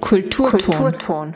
Kulturton. 0.00 0.60
Kulturton. 0.60 1.34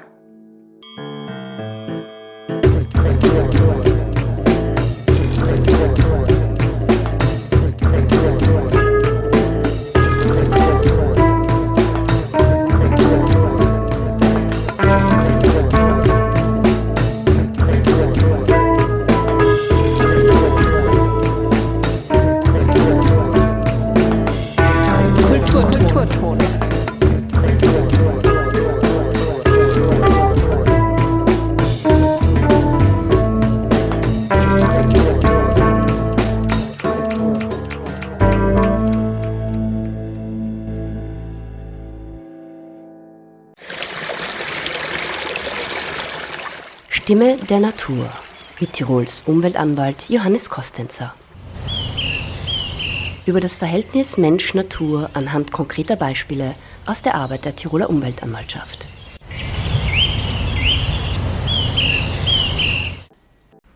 Stimme 47.05 47.37
der 47.37 47.61
Natur 47.61 48.09
mit 48.61 48.73
Tirols 48.73 49.25
Umweltanwalt 49.27 50.09
Johannes 50.09 50.49
Kostenzer. 50.49 51.15
Über 53.27 53.41
das 53.41 53.59
Verhältnis 53.59 54.17
Mensch-Natur 54.17 55.11
anhand 55.13 55.53
konkreter 55.53 55.97
Beispiele 55.97 56.55
aus 56.87 57.03
der 57.03 57.15
Arbeit 57.15 57.45
der 57.45 57.55
Tiroler 57.55 57.91
Umweltanwaltschaft. 57.91 58.87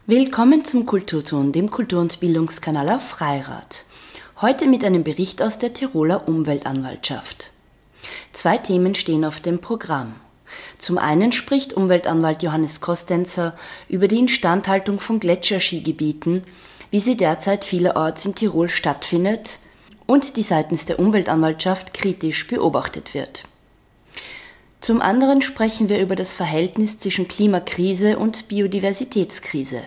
Willkommen 0.06 0.64
zum 0.64 0.86
Kulturton, 0.86 1.52
dem 1.52 1.70
Kultur- 1.70 2.00
und 2.00 2.20
Bildungskanal 2.20 2.88
auf 2.88 3.06
Freirad. 3.06 3.84
Heute 4.40 4.66
mit 4.66 4.82
einem 4.84 5.04
Bericht 5.04 5.42
aus 5.42 5.58
der 5.58 5.74
Tiroler 5.74 6.26
Umweltanwaltschaft. 6.26 7.50
Zwei 8.32 8.56
Themen 8.56 8.94
stehen 8.94 9.26
auf 9.26 9.40
dem 9.40 9.58
Programm. 9.58 10.14
Zum 10.78 10.98
einen 10.98 11.32
spricht 11.32 11.72
Umweltanwalt 11.72 12.42
Johannes 12.42 12.80
Kostenzer 12.80 13.56
über 13.88 14.08
die 14.08 14.18
Instandhaltung 14.18 15.00
von 15.00 15.20
Gletscherskigebieten, 15.20 16.44
wie 16.90 17.00
sie 17.00 17.16
derzeit 17.16 17.64
vielerorts 17.64 18.24
in 18.24 18.34
Tirol 18.34 18.68
stattfindet 18.68 19.58
und 20.06 20.36
die 20.36 20.42
seitens 20.42 20.86
der 20.86 20.98
Umweltanwaltschaft 20.98 21.92
kritisch 21.92 22.46
beobachtet 22.46 23.14
wird. 23.14 23.44
Zum 24.80 25.00
anderen 25.00 25.42
sprechen 25.42 25.88
wir 25.88 25.98
über 25.98 26.16
das 26.16 26.34
Verhältnis 26.34 26.98
zwischen 26.98 27.28
Klimakrise 27.28 28.18
und 28.18 28.48
Biodiversitätskrise. 28.48 29.82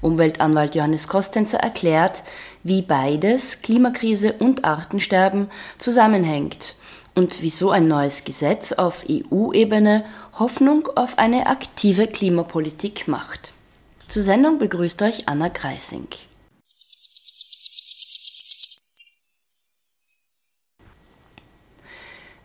Umweltanwalt 0.00 0.74
Johannes 0.74 1.08
Kostenzer 1.08 1.58
erklärt, 1.58 2.24
wie 2.62 2.82
beides, 2.82 3.62
Klimakrise 3.62 4.32
und 4.34 4.64
Artensterben, 4.64 5.50
zusammenhängt 5.78 6.74
und 7.14 7.42
wieso 7.42 7.70
ein 7.70 7.88
neues 7.88 8.24
Gesetz 8.24 8.72
auf 8.72 9.04
EU-Ebene 9.08 10.04
Hoffnung 10.38 10.88
auf 10.94 11.18
eine 11.18 11.46
aktive 11.46 12.06
Klimapolitik 12.06 13.08
macht. 13.08 13.52
Zur 14.08 14.22
Sendung 14.22 14.58
begrüßt 14.58 15.02
euch 15.02 15.28
Anna 15.28 15.48
Greising. 15.48 16.08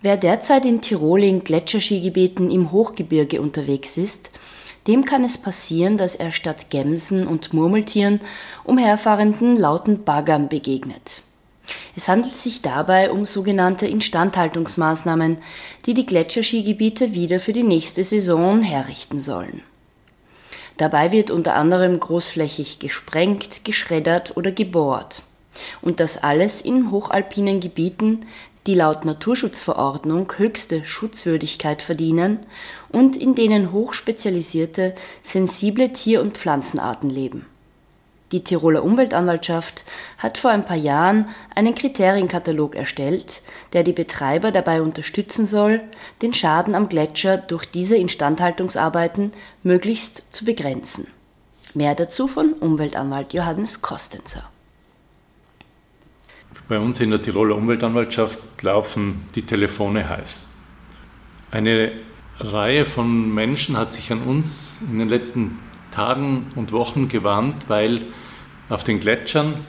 Wer 0.01 0.17
derzeit 0.17 0.65
in 0.65 0.81
Tirol 0.81 1.23
in 1.23 1.45
Gletscherskigebieten 1.45 2.51
im 2.51 2.73
Hochgebirge 2.73 3.41
unterwegs 3.41 3.97
ist, 3.97 4.31
dem 4.87 5.05
kann 5.05 5.23
es 5.23 5.37
passieren, 5.37 5.95
dass 5.95 6.15
er 6.15 6.31
statt 6.31 6.69
Gämsen 6.69 7.25
und 7.25 7.53
Murmeltieren 7.53 8.19
umherfahrenden 8.65 9.55
lauten 9.55 10.03
Baggern 10.03 10.49
begegnet. 10.49 11.21
Es 11.95 12.07
handelt 12.07 12.35
sich 12.35 12.61
dabei 12.61 13.11
um 13.11 13.25
sogenannte 13.25 13.87
Instandhaltungsmaßnahmen, 13.87 15.37
die 15.85 15.93
die 15.93 16.05
Gletscherskigebiete 16.05 17.13
wieder 17.13 17.39
für 17.39 17.53
die 17.53 17.63
nächste 17.63 18.03
Saison 18.03 18.61
herrichten 18.63 19.19
sollen. 19.19 19.61
Dabei 20.77 21.11
wird 21.11 21.29
unter 21.29 21.55
anderem 21.55 21.99
großflächig 21.99 22.79
gesprengt, 22.79 23.63
geschreddert 23.63 24.35
oder 24.35 24.51
gebohrt. 24.51 25.21
Und 25.81 25.99
das 25.99 26.23
alles 26.23 26.61
in 26.61 26.89
hochalpinen 26.89 27.59
Gebieten, 27.59 28.25
die 28.65 28.75
laut 28.75 29.05
Naturschutzverordnung 29.05 30.31
höchste 30.37 30.83
Schutzwürdigkeit 30.83 31.81
verdienen 31.81 32.39
und 32.89 33.17
in 33.17 33.35
denen 33.35 33.71
hochspezialisierte, 33.71 34.95
sensible 35.21 35.91
Tier- 35.91 36.21
und 36.21 36.37
Pflanzenarten 36.37 37.09
leben. 37.09 37.45
Die 38.33 38.43
Tiroler 38.43 38.83
Umweltanwaltschaft 38.83 39.85
hat 40.17 40.39
vor 40.39 40.49
ein 40.49 40.65
paar 40.65 40.75
Jahren 40.75 41.29
einen 41.53 41.75
Kriterienkatalog 41.75 42.75
erstellt, 42.75 43.43
der 43.73 43.83
die 43.83 43.93
Betreiber 43.93 44.51
dabei 44.51 44.81
unterstützen 44.81 45.45
soll, 45.45 45.81
den 46.23 46.33
Schaden 46.33 46.73
am 46.73 46.89
Gletscher 46.89 47.37
durch 47.37 47.65
diese 47.65 47.95
Instandhaltungsarbeiten 47.95 49.33
möglichst 49.61 50.33
zu 50.33 50.45
begrenzen. 50.45 51.05
Mehr 51.75 51.93
dazu 51.93 52.27
von 52.27 52.53
Umweltanwalt 52.53 53.33
Johannes 53.33 53.83
Kostenzer. 53.83 54.49
Bei 56.67 56.79
uns 56.79 56.99
in 57.01 57.11
der 57.11 57.21
Tiroler 57.21 57.55
Umweltanwaltschaft 57.55 58.39
laufen 58.63 59.27
die 59.35 59.43
Telefone 59.43 60.09
heiß. 60.09 60.49
Eine 61.51 61.91
Reihe 62.39 62.85
von 62.85 63.31
Menschen 63.31 63.77
hat 63.77 63.93
sich 63.93 64.11
an 64.11 64.23
uns 64.23 64.79
in 64.89 64.97
den 64.97 65.09
letzten 65.09 65.59
Tagen 65.91 66.47
und 66.55 66.71
Wochen 66.71 67.07
gewandt, 67.07 67.69
weil 67.69 68.07
auf 68.69 68.83
den 68.83 68.99
Gletschern 68.99 69.65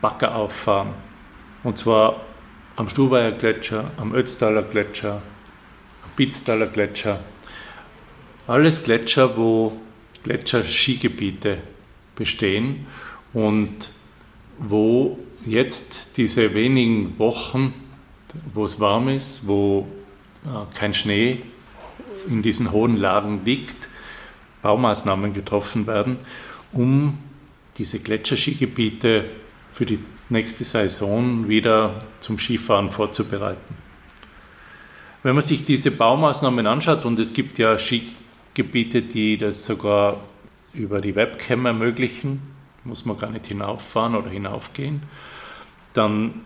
Bagger 0.00 0.34
auffahren. 0.34 0.94
Und 1.64 1.78
zwar 1.78 2.20
am 2.76 2.88
Stubaier 2.88 3.32
Gletscher, 3.32 3.90
am 3.96 4.14
Ötztaler 4.14 4.62
Gletscher, 4.62 5.22
am 6.04 6.10
Bitztaler 6.16 6.66
Gletscher. 6.66 7.20
Alles 8.46 8.84
Gletscher, 8.84 9.36
wo 9.36 9.80
Gletscherskigebiete 10.22 11.58
bestehen 12.14 12.86
und 13.32 13.90
wo 14.58 15.18
jetzt 15.44 16.16
diese 16.16 16.54
wenigen 16.54 17.18
Wochen, 17.18 17.74
wo 18.54 18.64
es 18.64 18.80
warm 18.80 19.08
ist, 19.08 19.46
wo 19.46 19.88
äh, 20.44 20.74
kein 20.74 20.94
Schnee 20.94 21.42
in 22.28 22.42
diesen 22.42 22.72
hohen 22.72 22.96
Lagen 22.96 23.44
liegt, 23.44 23.88
Baumaßnahmen 24.62 25.34
getroffen 25.34 25.86
werden, 25.86 26.18
um 26.72 27.18
diese 27.78 28.00
Gletscherskigebiete 28.00 29.30
für 29.72 29.86
die 29.86 30.00
nächste 30.28 30.64
Saison 30.64 31.48
wieder 31.48 32.00
zum 32.20 32.38
Skifahren 32.38 32.88
vorzubereiten. 32.88 33.76
Wenn 35.22 35.34
man 35.34 35.42
sich 35.42 35.64
diese 35.64 35.90
Baumaßnahmen 35.90 36.66
anschaut, 36.66 37.04
und 37.04 37.18
es 37.18 37.32
gibt 37.32 37.58
ja 37.58 37.78
Skigebiete, 37.78 39.02
die 39.02 39.38
das 39.38 39.64
sogar 39.64 40.20
über 40.74 41.00
die 41.00 41.14
Webcam 41.14 41.66
ermöglichen, 41.66 42.42
muss 42.84 43.04
man 43.04 43.18
gar 43.18 43.30
nicht 43.30 43.46
hinauffahren 43.46 44.14
oder 44.14 44.30
hinaufgehen, 44.30 45.02
dann 45.92 46.42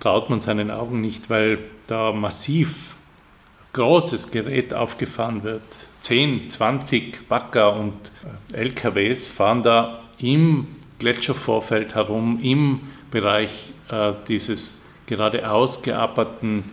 traut 0.00 0.30
man 0.30 0.40
seinen 0.40 0.70
Augen 0.70 1.00
nicht, 1.00 1.30
weil 1.30 1.58
da 1.86 2.12
massiv 2.12 2.96
großes 3.72 4.30
Gerät 4.30 4.72
aufgefahren 4.72 5.42
wird. 5.42 5.62
10, 6.00 6.50
20 6.50 7.28
Bagger 7.28 7.76
und 7.76 8.12
LKWs 8.52 9.26
fahren 9.26 9.62
da 9.62 10.02
im 10.18 10.66
Gletschervorfeld 10.98 11.94
herum, 11.94 12.38
im 12.42 12.80
Bereich 13.10 13.72
äh, 13.90 14.12
dieses 14.28 14.88
gerade 15.06 15.48
ausgearbeiteten 15.48 16.64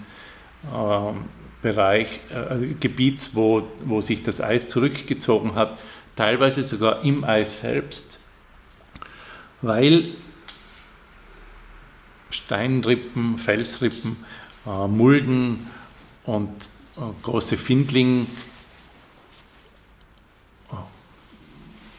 äh, 0.74 1.13
Bereich, 1.62 2.19
äh, 2.30 2.74
Gebiets, 2.80 3.36
wo, 3.36 3.68
wo 3.86 4.01
sich 4.01 4.24
das 4.24 4.42
Eis 4.42 4.69
zurückgezogen 4.69 5.56
hat, 5.56 5.80
teilweise 6.16 6.62
sogar 6.62 7.04
im 7.04 7.24
Eis 7.24 7.62
selbst, 7.62 8.19
weil 9.62 10.16
Steinrippen, 12.30 13.38
Felsrippen, 13.38 14.18
äh, 14.66 14.88
Mulden 14.88 15.68
und 16.25 16.50
äh, 16.98 17.01
große 17.22 17.57
Findling 17.57 18.28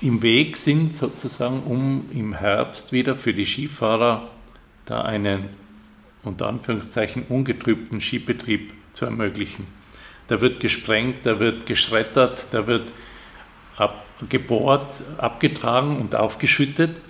im 0.04 0.22
Weg 0.22 0.56
sind, 0.56 0.94
sozusagen, 0.94 1.62
um 1.62 2.08
im 2.12 2.34
Herbst 2.34 2.92
wieder 2.92 3.16
für 3.16 3.32
die 3.32 3.46
Skifahrer 3.46 4.30
da 4.84 5.02
einen 5.02 5.48
unter 6.22 6.46
Anführungszeichen 6.46 7.24
ungetrübten 7.28 8.00
Skibetrieb 8.00 8.72
zu 8.92 9.06
ermöglichen. 9.06 9.66
Da 10.26 10.40
wird 10.40 10.60
gesprengt, 10.60 11.24
da 11.24 11.40
wird 11.40 11.66
geschreddert, 11.66 12.48
da 12.52 12.66
wird 12.66 12.92
gebohrt, 14.28 15.02
abgetragen 15.18 15.98
und 15.98 16.14
aufgeschüttet. 16.14 17.00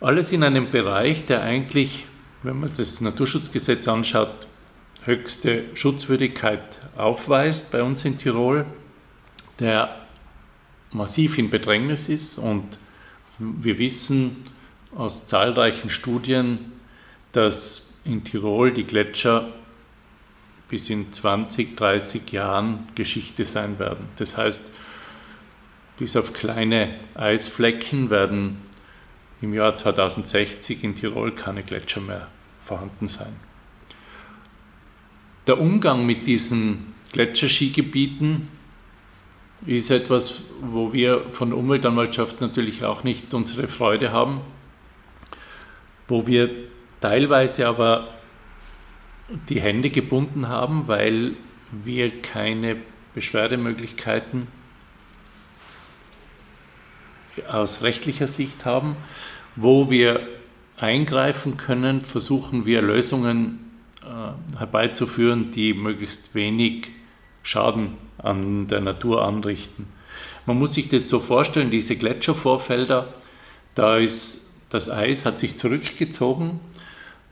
Alles 0.00 0.32
in 0.32 0.42
einem 0.42 0.70
Bereich, 0.70 1.26
der 1.26 1.42
eigentlich, 1.42 2.06
wenn 2.42 2.58
man 2.58 2.70
das 2.74 3.00
Naturschutzgesetz 3.00 3.86
anschaut, 3.86 4.48
höchste 5.04 5.64
Schutzwürdigkeit 5.74 6.80
aufweist 6.96 7.70
bei 7.70 7.82
uns 7.82 8.04
in 8.04 8.18
Tirol, 8.18 8.66
der 9.60 10.05
massiv 10.92 11.38
in 11.38 11.50
Bedrängnis 11.50 12.08
ist 12.08 12.38
und 12.38 12.78
wir 13.38 13.78
wissen 13.78 14.44
aus 14.94 15.26
zahlreichen 15.26 15.90
Studien, 15.90 16.72
dass 17.32 18.00
in 18.04 18.24
Tirol 18.24 18.72
die 18.72 18.86
Gletscher 18.86 19.52
bis 20.68 20.90
in 20.90 21.12
20, 21.12 21.76
30 21.76 22.32
Jahren 22.32 22.88
Geschichte 22.94 23.44
sein 23.44 23.78
werden. 23.78 24.08
Das 24.16 24.36
heißt, 24.36 24.74
bis 25.98 26.16
auf 26.16 26.32
kleine 26.32 26.94
Eisflecken 27.14 28.10
werden 28.10 28.58
im 29.40 29.52
Jahr 29.52 29.76
2060 29.76 30.82
in 30.82 30.94
Tirol 30.94 31.32
keine 31.32 31.62
Gletscher 31.62 32.00
mehr 32.00 32.28
vorhanden 32.64 33.06
sein. 33.06 33.34
Der 35.46 35.60
Umgang 35.60 36.04
mit 36.04 36.26
diesen 36.26 36.94
Gletscherskigebieten 37.12 38.48
ist 39.64 39.90
etwas, 39.90 40.50
wo 40.60 40.92
wir 40.92 41.26
von 41.32 41.52
Umweltanwaltschaft 41.52 42.40
natürlich 42.40 42.84
auch 42.84 43.04
nicht 43.04 43.32
unsere 43.32 43.68
Freude 43.68 44.12
haben, 44.12 44.40
wo 46.08 46.26
wir 46.26 46.50
teilweise 47.00 47.66
aber 47.66 48.08
die 49.48 49.60
Hände 49.60 49.90
gebunden 49.90 50.48
haben, 50.48 50.88
weil 50.88 51.32
wir 51.70 52.22
keine 52.22 52.76
Beschwerdemöglichkeiten 53.14 54.48
aus 57.48 57.82
rechtlicher 57.82 58.26
Sicht 58.26 58.64
haben. 58.64 58.96
Wo 59.56 59.90
wir 59.90 60.28
eingreifen 60.76 61.56
können, 61.56 62.02
versuchen 62.02 62.66
wir 62.66 62.82
Lösungen 62.82 63.72
äh, 64.02 64.58
herbeizuführen, 64.58 65.50
die 65.50 65.74
möglichst 65.74 66.34
wenig 66.34 66.92
Schaden 67.42 68.05
an 68.26 68.66
der 68.66 68.80
Natur 68.80 69.26
anrichten. 69.26 69.86
Man 70.46 70.58
muss 70.58 70.74
sich 70.74 70.88
das 70.88 71.08
so 71.08 71.18
vorstellen, 71.18 71.70
diese 71.70 71.96
Gletschervorfelder, 71.96 73.08
da 73.74 73.96
ist 73.96 74.46
das 74.70 74.90
Eis 74.90 75.24
hat 75.24 75.38
sich 75.38 75.56
zurückgezogen. 75.56 76.60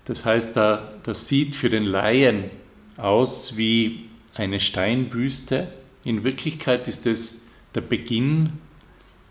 Das 0.05 0.25
heißt, 0.25 0.57
da, 0.57 0.93
das 1.03 1.29
sieht 1.29 1.55
für 1.55 1.71
den 1.71 1.85
Laien 1.85 2.51
aus 2.97 3.57
wie 3.57 4.09
eine 4.35 4.61
Steinwüste. 4.61 5.69
In 6.05 6.25
Wirklichkeit 6.25 6.87
ist 6.89 7.07
es 7.07 7.53
der 7.75 7.81
Beginn 7.81 8.53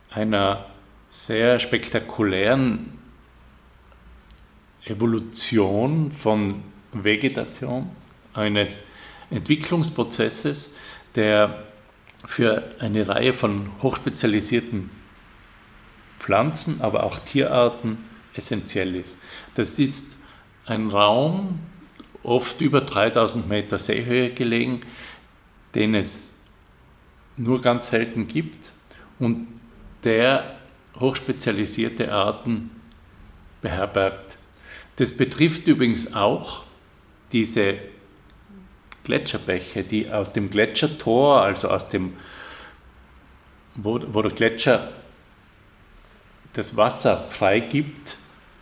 einer 0.10 0.66
sehr 1.10 1.60
spektakulären 1.60 3.00
Evolution 4.86 6.12
von 6.12 6.64
Vegetation, 6.92 7.90
eines 8.34 8.88
Entwicklungsprozesses, 9.30 10.78
der 11.16 11.64
für 12.26 12.64
eine 12.80 13.08
Reihe 13.08 13.34
von 13.34 13.70
hochspezialisierten 13.82 14.90
Pflanzen, 16.20 16.82
aber 16.82 17.04
auch 17.04 17.20
Tierarten 17.20 17.98
essentiell 18.34 18.96
ist. 18.96 19.22
Das 19.56 19.78
ist 19.80 20.20
ein 20.66 20.90
Raum, 20.90 21.60
oft 22.24 22.62
über 22.62 22.82
3000 22.82 23.50
Meter 23.50 23.78
Seehöhe 23.78 24.32
gelegen, 24.32 24.82
den 25.76 25.96
es 25.96 26.46
nur 27.36 27.62
ganz 27.62 27.90
selten 27.90 28.28
gibt 28.28 28.72
und 29.20 29.48
der 30.04 30.58
hochspezialisierte 31.00 32.12
Arten 32.12 32.70
beherbergt. 33.62 34.38
Das 34.98 35.18
betrifft 35.18 35.68
übrigens 35.68 36.14
auch 36.14 36.64
diese 37.32 37.76
Gletscherbäche, 39.04 39.84
die 39.84 40.10
aus 40.10 40.34
dem 40.34 40.50
Gletschertor, 40.50 41.42
also 41.42 41.70
aus 41.70 41.90
dem, 41.90 42.14
wo, 43.76 44.00
wo 44.08 44.22
der 44.22 44.32
Gletscher 44.32 44.90
das 46.54 46.78
Wasser 46.78 47.18
freigibt, 47.18 48.16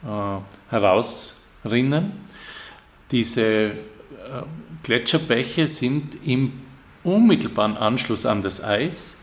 äh, 0.04 0.38
herausrinnen. 0.70 2.14
Diese 3.12 3.44
äh, 3.44 3.74
Gletscherbäche 4.84 5.68
sind 5.68 6.18
im 6.26 6.54
unmittelbaren 7.04 7.78
Anschluss 7.78 8.26
an 8.26 8.42
das 8.42 8.64
Eis, 8.64 9.22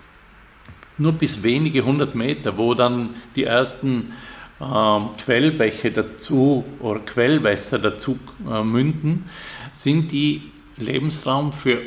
nur 0.98 1.12
bis 1.12 1.42
wenige 1.42 1.84
hundert 1.84 2.14
Meter, 2.14 2.58
wo 2.58 2.74
dann 2.74 3.14
die 3.34 3.44
ersten 3.44 4.12
äh, 4.60 5.00
Quellbäche 5.24 5.90
dazu 5.90 6.64
oder 6.80 7.00
Quellwässer 7.00 7.78
dazu 7.78 8.18
äh, 8.48 8.62
münden, 8.62 9.28
sind 9.72 10.12
die 10.12 10.50
Lebensraum 10.80 11.52
für 11.52 11.82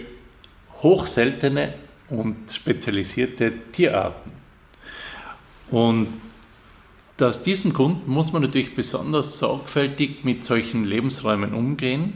hochseltene 0.82 1.74
und 2.10 2.52
spezialisierte 2.52 3.54
Tierarten. 3.72 4.32
Und 5.70 6.08
aus 7.20 7.44
diesem 7.44 7.72
Grund 7.74 8.08
muss 8.08 8.34
man 8.34 8.42
natürlich 8.42 8.74
besonders 8.74 9.38
sorgfältig 9.38 10.24
mit 10.24 10.44
solchen 10.44 10.86
Lebensräumen 10.86 11.54
umgehen 11.54 12.14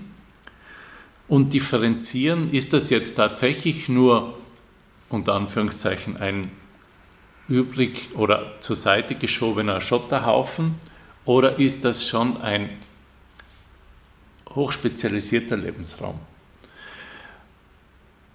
und 1.28 1.54
differenzieren, 1.54 2.52
ist 2.52 2.74
das 2.74 2.90
jetzt 2.90 3.16
tatsächlich 3.16 3.88
nur 3.88 4.38
unter 5.10 5.36
Anführungszeichen 5.36 6.18
ein 6.18 6.52
übrig 7.48 8.10
oder 8.16 8.54
zur 8.60 8.76
Seite 8.76 9.16
geschobener 9.16 9.80
Schotterhaufen 9.80 10.76
oder 11.26 11.60
ist 11.60 11.86
das 11.86 12.08
schon 12.08 12.42
ein 12.42 12.70
hochspezialisierter 14.50 15.58
Lebensraum? 15.58 16.20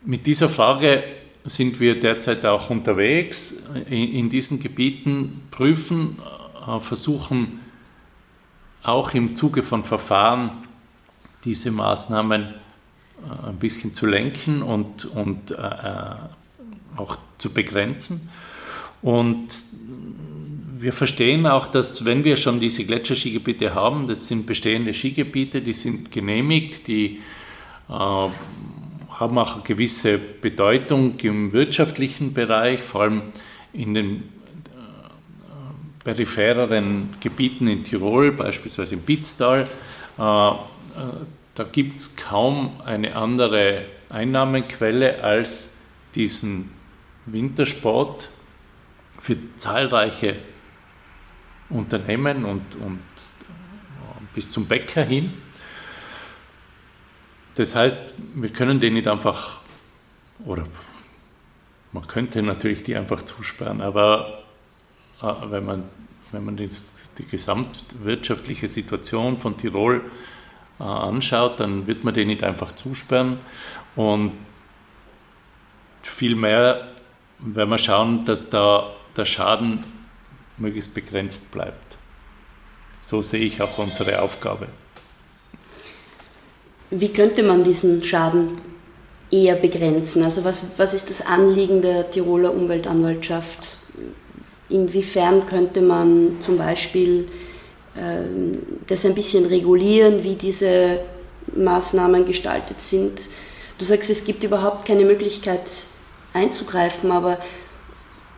Mit 0.03 0.27
dieser 0.27 0.49
Frage 0.49 1.05
sind 1.45 1.79
wir 1.79 2.01
derzeit 2.01 2.47
auch 2.47 2.71
unterwegs 2.71 3.65
in, 3.91 4.31
diesen 4.31 4.61
Gebieten, 4.61 5.43
prüfen, 5.51 6.17
äh, 6.67 6.81
versuchen 6.81 7.61
auch 8.83 9.13
im 9.13 9.37
Zuge 9.37 9.63
von 9.63 9.85
Verfahren 9.85 10.53
diese 11.45 11.71
Maßnahmen 11.71 12.43
äh, 12.43 13.49
ein 13.49 13.59
bisschen 13.59 13.93
zu 13.93 14.07
lenken 14.07 14.63
und, 14.63 15.05
und 15.05 15.51
äh, 15.51 15.57
auch 16.97 17.17
zu 17.37 17.51
begrenzen. 17.53 18.31
Und 19.03 19.49
wir 20.79 20.95
verstehen 20.95 21.47
auch, 21.47 21.67
dass 21.67 22.07
wenn 22.07 22.25
wir 22.25 22.39
schon 22.39 22.59
diese 22.59 22.85
Gletscherskigebiete 22.85 23.75
haben, 23.75 24.07
das 24.07 24.29
sind 24.29 24.47
bestehende 24.47 24.95
Skigebiete, 24.95 25.61
die 25.61 25.75
sind 25.75 26.11
genehmigt, 26.11 26.87
die 26.89 27.21
haben 29.21 29.37
auch 29.37 29.57
eine 29.57 29.63
gewisse 29.65 30.19
Bedeutung 30.19 31.19
im 31.21 31.53
wirtschaftlichen 31.53 32.33
Bereich, 32.33 32.81
vor 32.81 33.03
allem 33.03 33.23
in 33.75 33.93
den 33.93 34.17
äh, 34.17 34.23
periphereren 36.03 37.15
Gebieten 37.21 37.69
in 37.69 37.85
Tirol, 37.85 38.33
beispielsweise 38.33 38.95
im 38.95 39.03
Pitztal. 39.03 39.69
Äh, 40.19 40.23
äh 40.23 40.55
da 41.57 41.65
gibt 41.65 41.97
es 41.97 42.17
kaum 42.17 42.81
eine 42.87 43.17
andere 43.17 43.85
Einnahmenquelle 44.09 45.23
als 45.23 45.79
diesen 46.15 46.71
Wintersport 47.27 48.31
für 49.19 49.37
zahlreiche 49.57 50.37
Unternehmen 51.69 52.47
und, 52.47 52.77
und 52.77 53.01
bis 54.35 54.49
zum 54.49 54.67
Bäcker 54.67 55.03
hin. 55.03 55.35
Das 57.55 57.75
heißt, 57.75 58.15
wir 58.35 58.51
können 58.51 58.81
die 58.81 58.91
nicht 58.91 59.09
einfach, 59.09 59.59
oder 60.45 60.65
man 61.93 62.07
könnte 62.07 62.43
natürlich 62.43 62.83
die 62.83 62.97
einfach 62.97 63.23
zusperren, 63.23 63.81
aber 63.81 64.45
äh, 65.21 65.27
wenn 65.51 65.65
man, 65.65 65.85
wenn 66.33 66.45
man 66.45 66.59
jetzt 66.59 67.19
die 67.19 67.27
gesamtwirtschaftliche 67.27 68.69
Situation 68.69 69.37
von 69.37 69.57
Tirol 69.57 70.03
äh, 70.79 70.85
anschaut, 70.85 71.61
dann 71.61 71.87
wird 71.87 72.05
man 72.05 72.15
die 72.15 72.25
nicht 72.25 72.45
einfach 72.45 72.73
zusperren 72.77 73.39
und 73.97 74.33
vielmehr 76.03 76.89
werden 77.39 77.71
wir 77.71 77.79
schauen, 77.79 78.25
dass 78.25 78.51
da 78.51 78.95
der 79.17 79.25
Schaden 79.25 79.85
möglichst 80.57 80.95
begrenzt 80.95 81.53
bleibt. 81.53 81.97
So 83.01 83.23
sehe 83.23 83.45
ich 83.45 83.61
auch 83.61 83.79
unsere 83.79 84.21
Aufgabe. 84.23 84.69
Wie 86.91 87.13
könnte 87.13 87.43
man 87.43 87.63
diesen 87.63 88.03
Schaden 88.03 88.59
eher 89.31 89.55
begrenzen? 89.55 90.25
Also 90.25 90.45
was, 90.45 90.79
was 90.79 90.93
ist 90.93 91.09
das 91.09 91.25
Anliegen 91.25 91.83
der 91.83 92.11
Tiroler 92.11 92.53
Umweltanwaltschaft? 92.53 93.77
Inwiefern 94.69 95.47
könnte 95.47 95.83
man 95.83 96.37
zum 96.41 96.59
Beispiel 96.59 97.29
äh, 97.95 98.23
das 98.89 99.05
ein 99.05 99.15
bisschen 99.15 99.47
regulieren, 99.47 100.25
wie 100.25 100.35
diese 100.35 101.01
Maßnahmen 101.55 102.27
gestaltet 102.27 102.81
sind? 102.81 103.21
Du 103.79 103.85
sagst, 103.85 104.11
es 104.11 104.25
gibt 104.25 104.43
überhaupt 104.43 104.85
keine 104.85 105.05
Möglichkeit 105.05 105.63
einzugreifen, 106.33 107.13
aber 107.13 107.39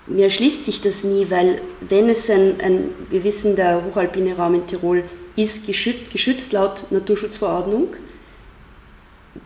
mir 0.07 0.25
erschließt 0.25 0.67
sich 0.67 0.81
das 0.81 1.05
nie, 1.05 1.27
weil 1.31 1.61
wenn 1.81 2.09
es 2.09 2.29
ein, 2.29 2.61
ein 2.61 2.91
wir 3.09 3.25
wissen, 3.25 3.57
der 3.57 3.83
hochalpine 3.85 4.37
Raum 4.37 4.57
in 4.57 4.67
Tirol 4.67 5.05
ist 5.37 5.67
geschützt, 5.67 6.11
geschützt 6.11 6.53
laut 6.53 6.91
Naturschutzverordnung, 6.91 7.89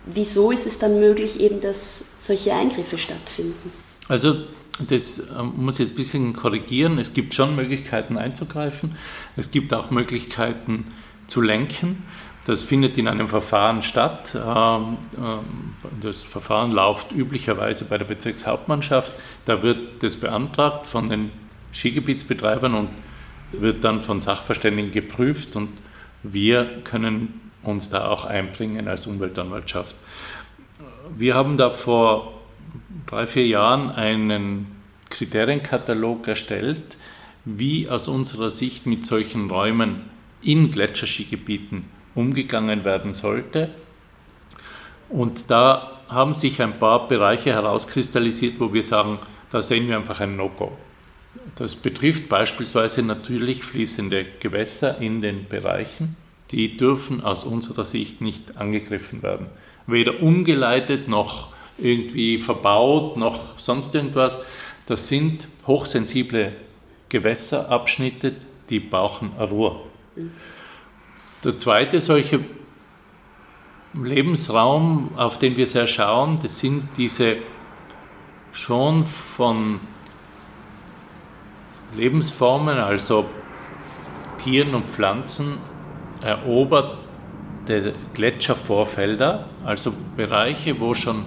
wieso 0.06 0.50
ist 0.50 0.66
es 0.66 0.78
dann 0.78 1.00
möglich, 1.00 1.40
eben, 1.40 1.60
dass 1.60 2.16
solche 2.20 2.54
Eingriffe 2.54 2.98
stattfinden? 2.98 3.72
Also 4.08 4.36
das 4.78 5.30
ähm, 5.38 5.54
muss 5.56 5.78
ich 5.78 5.86
jetzt 5.86 5.94
ein 5.94 5.96
bisschen 5.96 6.32
korrigieren. 6.32 6.98
Es 6.98 7.14
gibt 7.14 7.34
schon 7.34 7.56
Möglichkeiten 7.56 8.18
einzugreifen. 8.18 8.96
Es 9.36 9.50
gibt 9.50 9.72
auch 9.72 9.90
Möglichkeiten 9.90 10.84
zu 11.26 11.40
lenken. 11.40 12.04
Das 12.44 12.62
findet 12.62 12.96
in 12.98 13.08
einem 13.08 13.26
Verfahren 13.26 13.82
statt. 13.82 14.36
Ähm, 14.36 14.98
ähm, 15.16 15.74
das 16.00 16.22
Verfahren 16.22 16.70
läuft 16.70 17.10
üblicherweise 17.12 17.86
bei 17.86 17.98
der 17.98 18.04
Bezirkshauptmannschaft. 18.04 19.14
Da 19.46 19.62
wird 19.62 20.02
das 20.02 20.16
beantragt 20.16 20.86
von 20.86 21.08
den 21.08 21.32
Skigebietsbetreibern 21.72 22.74
und 22.74 22.90
wird 23.52 23.82
dann 23.82 24.02
von 24.02 24.20
Sachverständigen 24.20 24.92
geprüft 24.92 25.56
und 25.56 25.70
wir 26.22 26.82
können 26.82 27.45
uns 27.66 27.90
da 27.90 28.08
auch 28.08 28.24
einbringen 28.24 28.88
als 28.88 29.06
Umweltanwaltschaft. 29.06 29.96
Wir 31.16 31.34
haben 31.34 31.56
da 31.56 31.70
vor 31.70 32.32
drei, 33.06 33.26
vier 33.26 33.46
Jahren 33.46 33.90
einen 33.90 34.66
Kriterienkatalog 35.10 36.26
erstellt, 36.28 36.98
wie 37.44 37.88
aus 37.88 38.08
unserer 38.08 38.50
Sicht 38.50 38.86
mit 38.86 39.06
solchen 39.06 39.50
Räumen 39.50 40.02
in 40.42 40.70
Gletscherskigebieten 40.70 41.84
umgegangen 42.14 42.84
werden 42.84 43.12
sollte. 43.12 43.70
Und 45.08 45.50
da 45.50 46.00
haben 46.08 46.34
sich 46.34 46.60
ein 46.60 46.78
paar 46.78 47.08
Bereiche 47.08 47.52
herauskristallisiert, 47.52 48.58
wo 48.58 48.72
wir 48.72 48.82
sagen, 48.82 49.18
da 49.50 49.62
sehen 49.62 49.88
wir 49.88 49.96
einfach 49.96 50.20
ein 50.20 50.36
No-Go. 50.36 50.76
Das 51.54 51.76
betrifft 51.76 52.28
beispielsweise 52.28 53.02
natürlich 53.02 53.62
fließende 53.62 54.26
Gewässer 54.40 55.00
in 55.00 55.20
den 55.20 55.48
Bereichen. 55.48 56.16
Die 56.52 56.76
dürfen 56.76 57.22
aus 57.22 57.44
unserer 57.44 57.84
Sicht 57.84 58.20
nicht 58.20 58.56
angegriffen 58.56 59.22
werden. 59.22 59.46
Weder 59.86 60.22
umgeleitet 60.22 61.08
noch 61.08 61.48
irgendwie 61.78 62.38
verbaut, 62.38 63.16
noch 63.16 63.58
sonst 63.58 63.94
irgendwas. 63.94 64.44
Das 64.86 65.08
sind 65.08 65.48
hochsensible 65.66 66.52
Gewässerabschnitte, 67.08 68.34
die 68.70 68.80
brauchen 68.80 69.32
Ruhe. 69.38 69.80
Der 71.44 71.58
zweite 71.58 72.00
solche 72.00 72.40
Lebensraum, 73.94 75.16
auf 75.16 75.38
den 75.38 75.56
wir 75.56 75.66
sehr 75.66 75.86
schauen, 75.86 76.38
das 76.40 76.58
sind 76.58 76.88
diese 76.96 77.36
schon 78.52 79.06
von 79.06 79.80
Lebensformen, 81.94 82.78
also 82.78 83.26
Tieren 84.38 84.74
und 84.74 84.90
Pflanzen, 84.90 85.58
eroberte 86.22 87.94
Gletschervorfelder, 88.14 89.50
also 89.64 89.92
Bereiche, 90.16 90.80
wo 90.80 90.94
schon 90.94 91.24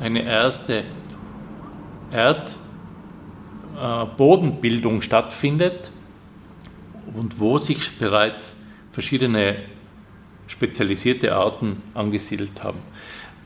eine 0.00 0.24
erste 0.24 0.82
Erdbodenbildung 2.10 4.98
äh, 4.98 5.02
stattfindet 5.02 5.92
und 7.14 7.38
wo 7.38 7.58
sich 7.58 7.98
bereits 7.98 8.66
verschiedene 8.90 9.56
spezialisierte 10.46 11.34
Arten 11.34 11.82
angesiedelt 11.94 12.62
haben. 12.62 12.78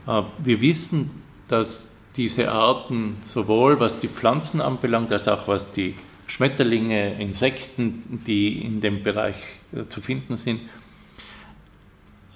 Äh, 0.07 0.23
wir 0.39 0.61
wissen, 0.61 1.11
dass 1.49 2.07
diese 2.17 2.51
Arten 2.51 3.19
sowohl 3.21 3.79
was 3.79 3.99
die 3.99 4.09
Pflanzen 4.09 4.61
anbelangt, 4.61 5.13
als 5.13 5.29
auch 5.29 5.49
was 5.49 5.73
die 5.73 5.95
Schmetterlinge, 6.27 7.21
Insekten, 7.21 8.21
die 8.27 8.63
in 8.63 8.81
dem 8.81 9.03
Bereich 9.03 9.37
äh, 9.73 9.87
zu 9.89 10.01
finden 10.01 10.37
sind, 10.37 10.61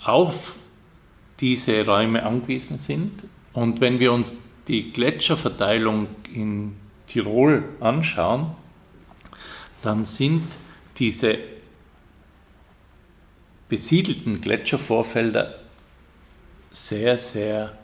auf 0.03 0.55
diese 1.41 1.85
Räume 1.85 2.23
angewiesen 2.25 2.79
sind. 2.79 3.25
Und 3.53 3.81
wenn 3.81 3.99
wir 3.99 4.13
uns 4.13 4.51
die 4.69 4.93
Gletscherverteilung 4.93 6.09
in 6.33 6.77
Tirol 7.07 7.65
anschauen, 7.81 8.55
dann 9.83 10.05
sind 10.05 10.43
diese 10.97 11.39
besiedelten 13.69 14.41
Gletschervorfelder 14.41 15.55
sehr, 16.71 17.17
sehr 17.19 17.79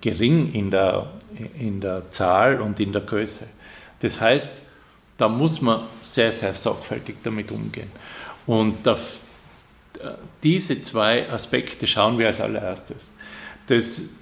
gering 0.00 0.52
in 0.52 0.70
der, 0.70 1.12
in 1.58 1.80
der 1.80 2.10
Zahl 2.10 2.60
und 2.60 2.80
in 2.80 2.92
der 2.92 3.02
Größe. 3.02 3.48
Das 4.00 4.20
heißt, 4.20 4.72
da 5.16 5.28
muss 5.28 5.60
man 5.60 5.82
sehr, 6.00 6.32
sehr 6.32 6.54
sorgfältig 6.54 7.16
damit 7.22 7.52
umgehen. 7.52 7.90
Und 8.46 8.86
das, 8.86 9.20
diese 10.42 10.82
zwei 10.82 11.30
Aspekte 11.30 11.86
schauen 11.86 12.18
wir 12.18 12.28
als 12.28 12.40
allererstes. 12.40 13.18
Das, 13.66 14.20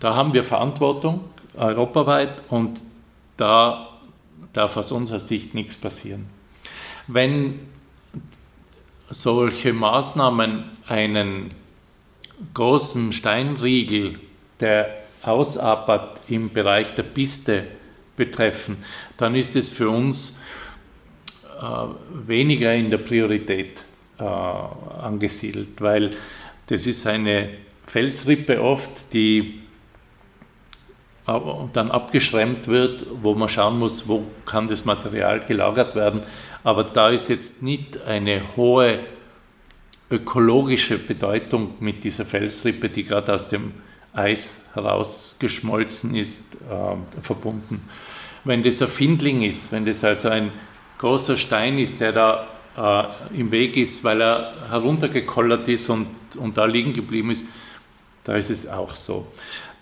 da 0.00 0.14
haben 0.14 0.34
wir 0.34 0.44
Verantwortung 0.44 1.24
europaweit 1.54 2.42
und 2.48 2.82
da 3.36 3.88
darf 4.52 4.76
aus 4.76 4.92
unserer 4.92 5.20
Sicht 5.20 5.54
nichts 5.54 5.76
passieren. 5.76 6.26
Wenn 7.06 7.60
solche 9.10 9.72
Maßnahmen 9.72 10.64
einen 10.86 11.48
großen 12.54 13.12
Steinriegel, 13.12 14.18
der 14.60 15.02
ausapert 15.22 16.22
im 16.28 16.52
Bereich 16.52 16.94
der 16.94 17.04
Piste 17.04 17.64
betreffen, 18.16 18.76
dann 19.16 19.34
ist 19.34 19.56
es 19.56 19.68
für 19.68 19.90
uns 19.90 20.42
äh, 21.60 21.64
weniger 22.26 22.72
in 22.74 22.90
der 22.90 22.98
Priorität 22.98 23.84
äh, 24.18 24.22
angesiedelt, 24.22 25.80
weil 25.80 26.10
das 26.66 26.86
ist 26.86 27.06
eine 27.06 27.50
Felsrippe 27.84 28.62
oft, 28.62 29.12
die 29.12 29.62
dann 31.24 31.90
abgeschremmt 31.90 32.66
wird, 32.66 33.06
wo 33.22 33.34
man 33.34 33.48
schauen 33.48 33.78
muss, 33.78 34.08
wo 34.08 34.24
kann 34.44 34.66
das 34.66 34.84
Material 34.84 35.40
gelagert 35.44 35.94
werden. 35.94 36.20
Aber 36.64 36.82
da 36.84 37.10
ist 37.10 37.28
jetzt 37.28 37.62
nicht 37.62 38.02
eine 38.02 38.42
hohe 38.56 39.00
ökologische 40.10 40.98
Bedeutung 40.98 41.74
mit 41.80 42.04
dieser 42.04 42.24
Felsrippe, 42.24 42.88
die 42.88 43.04
gerade 43.04 43.32
aus 43.32 43.48
dem 43.48 43.72
Eis 44.12 44.70
herausgeschmolzen 44.74 46.14
ist, 46.14 46.56
äh, 46.56 47.20
verbunden. 47.20 47.80
Wenn 48.44 48.62
das 48.62 48.82
ein 48.82 48.88
Findling 48.88 49.42
ist, 49.42 49.72
wenn 49.72 49.86
das 49.86 50.04
also 50.04 50.28
ein 50.28 50.50
großer 50.98 51.36
Stein 51.36 51.78
ist, 51.78 52.00
der 52.00 52.12
da 52.12 52.51
äh, 52.76 53.04
im 53.34 53.50
Weg 53.50 53.76
ist, 53.76 54.04
weil 54.04 54.20
er 54.22 54.68
heruntergekollert 54.68 55.68
ist 55.68 55.88
und, 55.90 56.06
und 56.38 56.56
da 56.56 56.64
liegen 56.64 56.92
geblieben 56.92 57.30
ist, 57.30 57.48
da 58.24 58.36
ist 58.36 58.50
es 58.50 58.68
auch 58.68 58.96
so. 58.96 59.26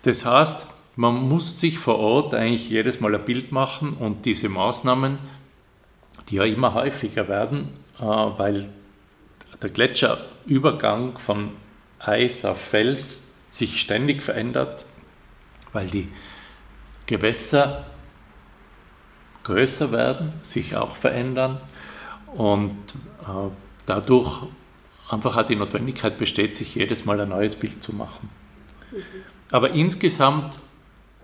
Das 0.03 0.25
heißt, 0.25 0.67
man 0.97 1.15
muss 1.15 1.61
sich 1.61 1.79
vor 1.79 1.99
Ort 1.99 2.35
eigentlich 2.35 2.69
jedes 2.71 3.01
Mal 3.01 3.15
ein 3.15 3.25
Bild 3.25 3.53
machen 3.53 3.95
und 3.95 4.27
diese 4.27 4.49
Maßnahmen, 4.49 5.19
die 6.29 6.37
ja 6.37 6.45
immer 6.45 6.75
häufiger 6.75 7.29
werden, 7.29 7.69
äh, 7.99 8.03
weil 8.03 8.69
der 9.63 9.71
Gletscherübergang 9.71 11.19
von 11.19 11.51
Eis 11.99 12.45
auf 12.45 12.61
Fels 12.61 13.35
sich 13.49 13.81
ständig 13.81 14.23
verändert, 14.23 14.85
weil 15.73 15.87
die 15.89 16.07
Gewässer 17.07 17.85
größer 19.43 19.93
werden, 19.93 20.33
sich 20.41 20.77
auch 20.77 20.97
verändern 20.97 21.61
und 22.37 22.77
äh, 23.23 23.51
dadurch 23.87 24.43
einfach 25.09 25.37
auch 25.37 25.43
die 25.43 25.57
Notwendigkeit 25.57 26.19
besteht, 26.19 26.57
sich 26.57 26.75
jedes 26.75 27.05
Mal 27.05 27.21
ein 27.21 27.31
neues 27.31 27.57
Bild 27.57 27.83
zu 27.83 27.95
machen. 27.95 28.31
Aber 29.51 29.71
insgesamt 29.71 30.59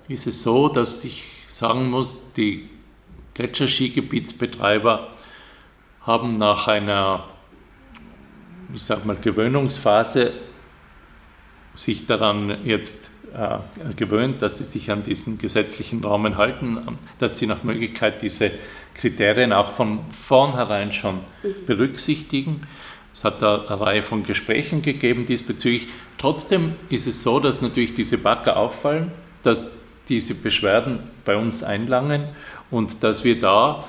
ist 0.09 0.27
es 0.27 0.43
so, 0.43 0.69
dass 0.69 1.05
ich 1.05 1.25
sagen 1.47 1.91
muss, 1.91 2.33
die 2.33 2.69
Gletscherskigebietsbetreiber 3.35 5.13
haben 6.03 6.33
nach 6.33 6.69
einer, 6.69 7.25
ich 8.73 8.83
sag 8.83 9.05
mal, 9.05 9.17
Gewöhnungsphase 9.17 10.33
sich 11.75 12.07
daran 12.07 12.65
jetzt 12.65 13.11
äh, 13.35 13.59
gewöhnt, 13.95 14.41
dass 14.41 14.59
sie 14.59 14.65
sich 14.65 14.91
an 14.91 15.03
diesen 15.03 15.39
gesetzlichen 15.39 16.03
Rahmen 16.03 16.37
halten, 16.37 16.99
dass 17.19 17.39
sie 17.39 17.47
nach 17.47 17.65
Möglichkeit 17.65 18.23
diese 18.23 18.51
Kriterien 18.97 19.53
auch 19.53 19.73
von 19.73 20.01
vornherein 20.11 20.91
schon 20.93 21.17
mhm. 21.43 21.67
berücksichtigen. 21.67 22.63
Es 23.13 23.25
hat 23.25 23.41
da 23.43 23.65
eine 23.67 23.81
Reihe 23.81 24.03
von 24.03 24.25
Gesprächen 24.25 24.83
gegeben 24.83 25.27
diesbezüglich. 25.27 25.89
Trotzdem 26.19 26.75
ist 26.89 27.07
es 27.07 27.23
so, 27.23 27.41
dass 27.41 27.63
natürlich 27.63 27.95
diese 27.95 28.19
Bagger 28.19 28.57
auffallen, 28.57 29.13
dass 29.43 29.85
diese 30.09 30.35
Beschwerden 30.35 30.99
bei 31.25 31.37
uns 31.37 31.63
einlangen 31.63 32.29
und 32.71 33.03
dass 33.03 33.25
wir 33.25 33.39
da 33.41 33.85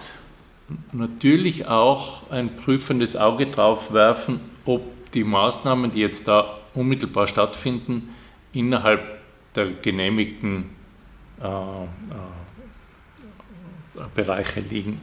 natürlich 0.91 1.67
auch 1.67 2.29
ein 2.29 2.55
prüfendes 2.55 3.15
Auge 3.15 3.47
drauf 3.47 3.93
werfen, 3.93 4.41
ob 4.65 5.11
die 5.11 5.23
Maßnahmen, 5.23 5.91
die 5.91 5.99
jetzt 5.99 6.27
da 6.27 6.59
unmittelbar 6.73 7.27
stattfinden, 7.27 8.13
innerhalb 8.53 9.01
der 9.55 9.71
genehmigten 9.71 10.69
äh, 11.41 11.45
äh, 11.45 11.87
Bereiche 14.13 14.59
liegen. 14.59 15.01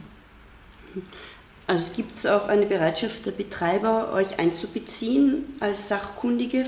Also 1.67 1.87
gibt 1.95 2.15
es 2.15 2.25
auch 2.25 2.47
eine 2.47 2.65
Bereitschaft 2.65 3.25
der 3.25 3.31
Betreiber, 3.31 4.13
euch 4.13 4.39
einzubeziehen 4.39 5.43
als 5.59 5.89
Sachkundige 5.89 6.65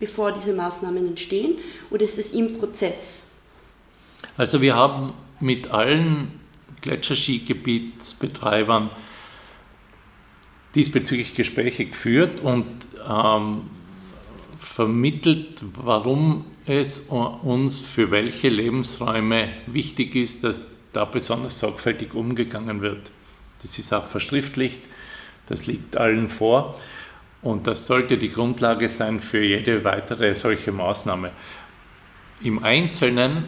bevor 0.00 0.32
diese 0.32 0.52
Maßnahmen 0.54 1.06
entstehen, 1.06 1.58
oder 1.90 2.02
ist 2.02 2.18
es 2.18 2.32
im 2.32 2.58
Prozess? 2.58 3.42
Also 4.36 4.60
wir 4.60 4.74
haben 4.74 5.12
mit 5.38 5.70
allen 5.70 6.32
Gletscherskigebietsbetreibern 6.80 8.90
diesbezüglich 10.74 11.34
Gespräche 11.34 11.86
geführt 11.86 12.40
und 12.40 12.66
ähm, 13.08 13.70
vermittelt, 14.58 15.62
warum 15.76 16.46
es 16.64 17.10
uns 17.10 17.80
für 17.80 18.10
welche 18.10 18.48
Lebensräume 18.48 19.50
wichtig 19.66 20.16
ist, 20.16 20.44
dass 20.44 20.79
da 20.92 21.04
besonders 21.04 21.58
sorgfältig 21.58 22.14
umgegangen 22.14 22.80
wird. 22.80 23.10
Das 23.62 23.78
ist 23.78 23.92
auch 23.92 24.06
verschriftlicht, 24.06 24.80
das 25.46 25.66
liegt 25.66 25.96
allen 25.96 26.28
vor 26.28 26.78
und 27.42 27.66
das 27.66 27.86
sollte 27.86 28.18
die 28.18 28.30
Grundlage 28.30 28.88
sein 28.88 29.20
für 29.20 29.42
jede 29.42 29.84
weitere 29.84 30.34
solche 30.34 30.72
Maßnahme. 30.72 31.30
Im 32.42 32.62
Einzelnen 32.62 33.46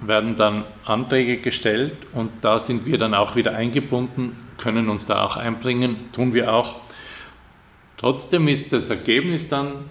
werden 0.00 0.36
dann 0.36 0.64
Anträge 0.84 1.38
gestellt 1.38 1.94
und 2.12 2.30
da 2.42 2.58
sind 2.58 2.86
wir 2.86 2.98
dann 2.98 3.14
auch 3.14 3.36
wieder 3.36 3.54
eingebunden, 3.54 4.36
können 4.58 4.88
uns 4.88 5.06
da 5.06 5.24
auch 5.24 5.36
einbringen, 5.36 6.12
tun 6.12 6.32
wir 6.32 6.52
auch. 6.52 6.76
Trotzdem 7.96 8.48
ist 8.48 8.72
das 8.72 8.90
Ergebnis 8.90 9.48
dann 9.48 9.88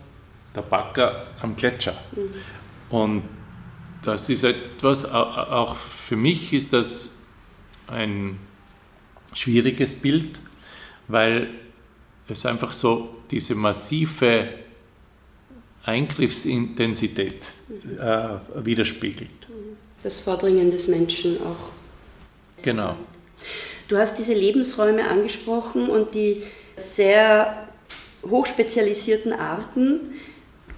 der 0.55 0.61
Backer 0.61 1.25
am 1.41 1.55
Gletscher. 1.55 1.95
Mhm. 2.11 2.95
Und 2.95 3.23
das 4.03 4.29
ist 4.29 4.43
etwas, 4.43 5.10
auch 5.12 5.75
für 5.75 6.15
mich 6.15 6.53
ist 6.53 6.74
das 6.74 7.27
ein 7.88 8.38
schwieriges 9.33 10.01
Bild, 10.01 10.39
weil 11.07 11.50
es 12.27 12.45
einfach 12.45 12.72
so 12.72 13.15
diese 13.31 13.55
massive 13.55 14.50
Eingriffsintensität 15.83 17.48
äh, 18.00 18.27
widerspiegelt. 18.63 19.31
Das 20.01 20.19
Vordringen 20.19 20.72
des 20.72 20.88
Menschen 20.88 21.38
auch. 21.41 21.72
Genau. 22.62 22.95
Du 23.88 23.98
hast 23.98 24.17
diese 24.17 24.33
Lebensräume 24.33 25.07
angesprochen 25.07 25.89
und 25.89 26.13
die 26.13 26.43
sehr 26.77 27.67
hochspezialisierten 28.25 29.33
Arten. 29.33 30.13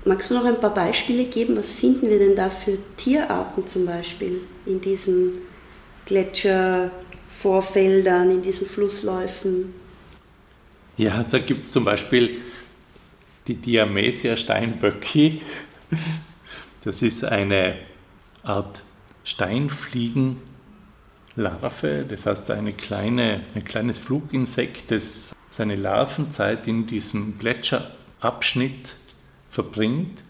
Magst 0.07 0.29
du 0.29 0.35
noch 0.35 0.45
ein 0.45 0.61
paar 0.61 0.75
Beispiele 0.75 1.25
geben? 1.25 1.57
Was 1.57 1.73
finden 1.73 2.07
wir 2.09 2.19
denn 2.19 2.35
da 2.35 2.51
für 2.51 2.77
Tierarten 2.95 3.67
zum 3.67 3.87
Beispiel 3.87 4.41
in 4.67 4.79
diesen 4.79 5.39
Gletschervorfeldern, 6.05 8.29
in 8.29 8.43
diesen 8.43 8.67
Flussläufen? 8.67 9.73
Ja, 10.97 11.23
da 11.23 11.39
gibt 11.39 11.63
es 11.63 11.71
zum 11.71 11.85
Beispiel 11.85 12.39
die 13.47 13.55
Diamesia 13.55 14.37
steinböcki. 14.37 15.41
Das 16.83 17.01
ist 17.01 17.25
eine 17.25 17.79
Art 18.43 18.83
Steinfliegenlarve, 19.23 22.05
das 22.07 22.27
heißt 22.27 22.51
eine 22.51 22.73
kleine, 22.73 23.41
ein 23.55 23.63
kleines 23.63 23.97
Fluginsekt, 23.97 24.91
das 24.91 25.33
seine 25.49 25.75
Larvenzeit 25.75 26.67
in 26.67 26.85
diesem 26.85 27.39
Gletscherabschnitt 27.39 28.93
verbringt 29.55 30.23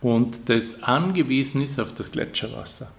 und 0.00 0.48
das 0.48 0.82
angewiesen 0.82 1.62
ist 1.62 1.80
auf 1.80 1.94
das 1.94 2.12
Gletscherwasser. 2.12 2.92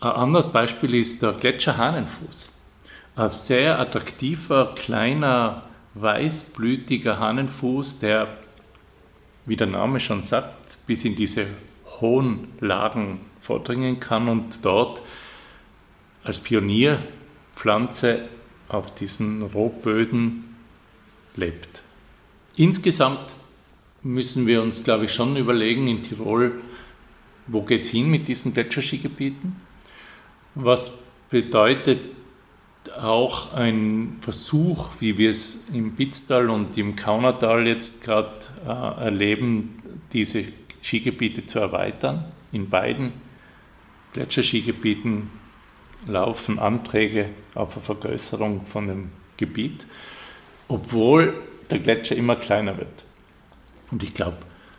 Ein 0.00 0.12
anderes 0.12 0.52
Beispiel 0.52 0.94
ist 0.94 1.22
der 1.22 1.32
Gletscherhahnenfuß. 1.32 2.62
Ein 3.16 3.30
sehr 3.30 3.78
attraktiver, 3.78 4.74
kleiner, 4.74 5.64
weißblütiger 5.94 7.18
Hahnenfuß, 7.18 8.00
der, 8.00 8.28
wie 9.46 9.56
der 9.56 9.66
Name 9.66 10.00
schon 10.00 10.22
sagt, 10.22 10.78
bis 10.86 11.04
in 11.04 11.16
diese 11.16 11.46
hohen 12.00 12.48
Lagen 12.60 13.20
vordringen 13.40 14.00
kann 14.00 14.28
und 14.28 14.64
dort 14.64 15.02
als 16.24 16.40
Pionierpflanze 16.40 18.24
auf 18.68 18.94
diesen 18.94 19.42
Rohböden 19.42 20.56
lebt. 21.36 21.82
Insgesamt 22.56 23.33
müssen 24.04 24.46
wir 24.46 24.62
uns, 24.62 24.84
glaube 24.84 25.06
ich, 25.06 25.12
schon 25.12 25.36
überlegen 25.36 25.88
in 25.88 26.02
Tirol, 26.02 26.62
wo 27.46 27.62
geht 27.62 27.82
es 27.82 27.88
hin 27.88 28.10
mit 28.10 28.28
diesen 28.28 28.54
Gletscherskigebieten? 28.54 29.56
Was 30.54 31.04
bedeutet 31.30 32.00
auch 33.00 33.52
ein 33.52 34.18
Versuch, 34.20 34.90
wie 35.00 35.18
wir 35.18 35.30
es 35.30 35.70
im 35.70 35.92
Bitztal 35.92 36.50
und 36.50 36.76
im 36.76 36.96
Kaunertal 36.96 37.66
jetzt 37.66 38.04
gerade 38.04 38.46
äh, 38.66 39.04
erleben, 39.04 39.82
diese 40.12 40.44
Skigebiete 40.82 41.46
zu 41.46 41.60
erweitern. 41.60 42.24
In 42.52 42.68
beiden 42.68 43.12
Gletscherskigebieten 44.12 45.30
laufen 46.06 46.58
Anträge 46.58 47.30
auf 47.54 47.74
eine 47.74 47.84
Vergrößerung 47.84 48.64
von 48.64 48.86
dem 48.86 49.10
Gebiet, 49.36 49.86
obwohl 50.68 51.34
der 51.70 51.78
Gletscher 51.78 52.16
immer 52.16 52.36
kleiner 52.36 52.76
wird. 52.76 53.04
Und 53.90 54.02
ich 54.02 54.14
glaube, 54.14 54.38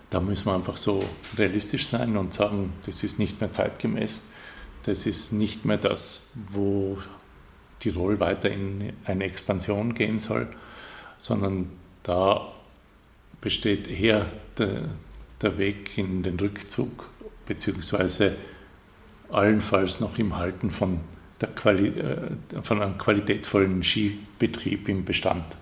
da 0.10 0.20
müssen 0.20 0.46
wir 0.46 0.56
einfach 0.56 0.78
so 0.78 1.04
realistisch 1.38 1.86
sein 1.86 2.16
und 2.18 2.34
sagen, 2.34 2.74
das 2.86 3.04
ist 3.04 3.20
nicht 3.20 3.42
mehr 3.42 3.52
zeitgemäß. 3.52 4.24
Das 4.84 5.06
ist 5.06 5.34
nicht 5.34 5.66
mehr 5.66 5.78
das, 5.78 6.38
wo 6.52 6.98
Tirol 7.80 8.20
weiter 8.20 8.50
in 8.50 8.94
eine 9.04 9.26
Expansion 9.26 9.94
gehen 9.94 10.20
soll, 10.20 10.48
sondern 11.18 11.72
da 12.04 12.54
besteht 13.42 13.88
eher 13.88 14.28
der, 14.58 14.90
der 15.42 15.58
Weg 15.58 15.98
in 15.98 16.24
den 16.24 16.40
Rückzug, 16.40 17.10
beziehungsweise 17.46 18.36
allenfalls 19.30 20.00
noch 20.00 20.18
im 20.18 20.36
Halten 20.36 20.72
von, 20.72 21.00
der 21.42 21.50
Quali 21.50 21.88
äh, 21.88 22.62
von 22.62 22.82
einem 22.82 22.98
qualitätvollen 22.98 23.84
Skibetrieb 23.84 24.88
im 24.88 25.04
Bestand. 25.04 25.58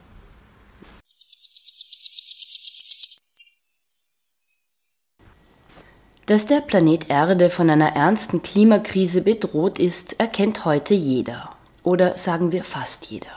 Dass 6.25 6.45
der 6.45 6.61
Planet 6.61 7.09
Erde 7.09 7.49
von 7.49 7.69
einer 7.69 7.97
ernsten 7.97 8.41
Klimakrise 8.41 9.21
bedroht 9.23 9.77
ist, 9.77 10.21
erkennt 10.21 10.63
heute 10.63 10.93
jeder. 10.93 11.49
Oder 11.83 12.17
sagen 12.17 12.53
wir 12.53 12.63
fast 12.63 13.07
jeder. 13.07 13.27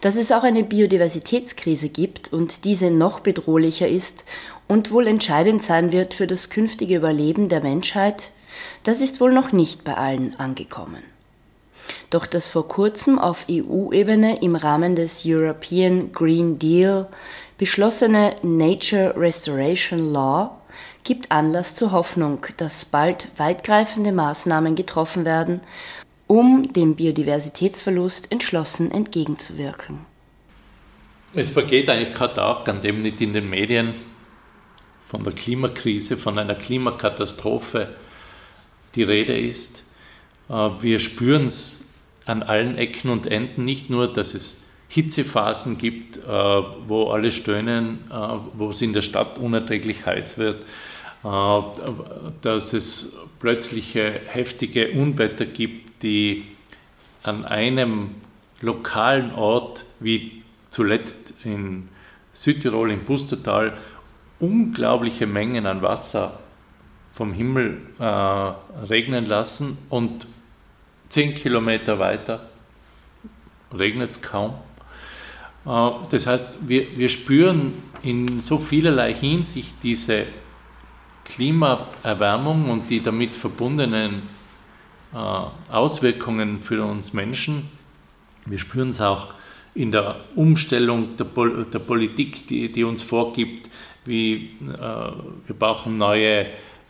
Dass 0.00 0.14
es 0.14 0.30
auch 0.30 0.44
eine 0.44 0.62
Biodiversitätskrise 0.62 1.88
gibt 1.88 2.32
und 2.32 2.64
diese 2.64 2.92
noch 2.92 3.20
bedrohlicher 3.20 3.88
ist 3.88 4.24
und 4.68 4.92
wohl 4.92 5.08
entscheidend 5.08 5.62
sein 5.62 5.90
wird 5.90 6.14
für 6.14 6.28
das 6.28 6.48
künftige 6.48 6.96
Überleben 6.96 7.48
der 7.48 7.60
Menschheit, 7.60 8.30
das 8.84 9.00
ist 9.00 9.20
wohl 9.20 9.32
noch 9.32 9.50
nicht 9.50 9.82
bei 9.82 9.94
allen 9.94 10.38
angekommen. 10.38 11.02
Doch 12.10 12.26
das 12.26 12.48
vor 12.48 12.68
kurzem 12.68 13.18
auf 13.18 13.46
EU-Ebene 13.50 14.42
im 14.42 14.54
Rahmen 14.54 14.94
des 14.94 15.24
European 15.26 16.12
Green 16.12 16.56
Deal 16.58 17.08
beschlossene 17.58 18.36
Nature 18.42 19.14
Restoration 19.16 20.12
Law 20.12 20.59
gibt 21.04 21.30
Anlass 21.30 21.74
zur 21.74 21.92
Hoffnung, 21.92 22.46
dass 22.56 22.84
bald 22.84 23.28
weitgreifende 23.36 24.12
Maßnahmen 24.12 24.74
getroffen 24.74 25.24
werden, 25.24 25.60
um 26.26 26.72
dem 26.72 26.94
Biodiversitätsverlust 26.94 28.30
entschlossen 28.30 28.90
entgegenzuwirken. 28.90 29.98
Es 31.34 31.50
vergeht 31.50 31.88
eigentlich 31.88 32.14
kein 32.14 32.34
Tag, 32.34 32.68
an 32.68 32.80
dem 32.80 33.02
nicht 33.02 33.20
in 33.20 33.32
den 33.32 33.48
Medien 33.48 33.94
von 35.06 35.24
der 35.24 35.32
Klimakrise, 35.32 36.16
von 36.16 36.38
einer 36.38 36.54
Klimakatastrophe 36.54 37.94
die 38.94 39.02
Rede 39.02 39.36
ist. 39.36 39.94
Äh, 40.48 40.52
wir 40.80 40.98
spüren 40.98 41.46
es 41.46 41.94
an 42.26 42.42
allen 42.42 42.78
Ecken 42.78 43.10
und 43.10 43.26
Enden, 43.26 43.64
nicht 43.64 43.90
nur, 43.90 44.12
dass 44.12 44.34
es 44.34 44.78
Hitzephasen 44.88 45.78
gibt, 45.78 46.18
äh, 46.18 46.20
wo 46.28 47.10
alle 47.10 47.30
stöhnen, 47.30 48.00
äh, 48.10 48.38
wo 48.54 48.70
es 48.70 48.82
in 48.82 48.92
der 48.92 49.02
Stadt 49.02 49.38
unerträglich 49.38 50.04
heiß 50.04 50.38
wird, 50.38 50.64
dass 51.22 52.72
es 52.72 53.28
plötzliche 53.40 54.20
heftige 54.26 54.90
Unwetter 54.92 55.44
gibt, 55.44 56.02
die 56.02 56.44
an 57.22 57.44
einem 57.44 58.14
lokalen 58.60 59.32
Ort, 59.32 59.84
wie 59.98 60.42
zuletzt 60.70 61.34
in 61.44 61.88
Südtirol 62.32 62.90
im 62.90 63.04
Pustertal, 63.04 63.76
unglaubliche 64.38 65.26
Mengen 65.26 65.66
an 65.66 65.82
Wasser 65.82 66.40
vom 67.12 67.32
Himmel 67.32 67.82
äh, 67.98 68.04
regnen 68.04 69.26
lassen 69.26 69.76
und 69.90 70.26
zehn 71.10 71.34
Kilometer 71.34 71.98
weiter 71.98 72.48
regnet 73.76 74.12
es 74.12 74.22
kaum. 74.22 74.54
Äh, 75.66 75.90
das 76.08 76.26
heißt, 76.26 76.68
wir, 76.68 76.96
wir 76.96 77.08
spüren 77.08 77.74
in 78.02 78.40
so 78.40 78.58
vielerlei 78.58 79.12
Hinsicht 79.12 79.74
diese 79.82 80.24
Klimaerwärmung 81.30 82.68
und 82.68 82.90
die 82.90 83.02
damit 83.02 83.36
verbundenen 83.36 84.22
äh, 85.14 85.16
Auswirkungen 85.72 86.62
für 86.62 86.84
uns 86.84 87.12
Menschen. 87.12 87.68
Wir 88.46 88.58
spüren 88.58 88.88
es 88.88 89.00
auch 89.00 89.34
in 89.74 89.92
der 89.92 90.16
Umstellung 90.34 91.16
der, 91.16 91.24
Pol 91.24 91.64
der 91.72 91.78
Politik, 91.78 92.46
die, 92.48 92.70
die 92.70 92.84
uns 92.84 93.02
vorgibt, 93.02 93.70
wie 94.04 94.50
äh, 94.60 94.78
wir 95.46 95.56
brauchen 95.58 95.96
neue 95.96 96.46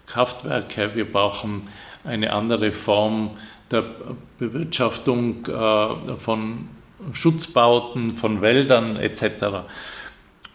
Kraftwerke, 0.06 0.90
wir 0.94 1.10
brauchen 1.10 1.62
eine 2.04 2.32
andere 2.32 2.72
Form 2.72 3.30
der 3.70 3.84
Bewirtschaftung 4.38 5.46
äh, 5.46 6.16
von 6.18 6.68
Schutzbauten, 7.12 8.16
von 8.16 8.40
Wäldern 8.40 8.96
etc. 8.96 9.64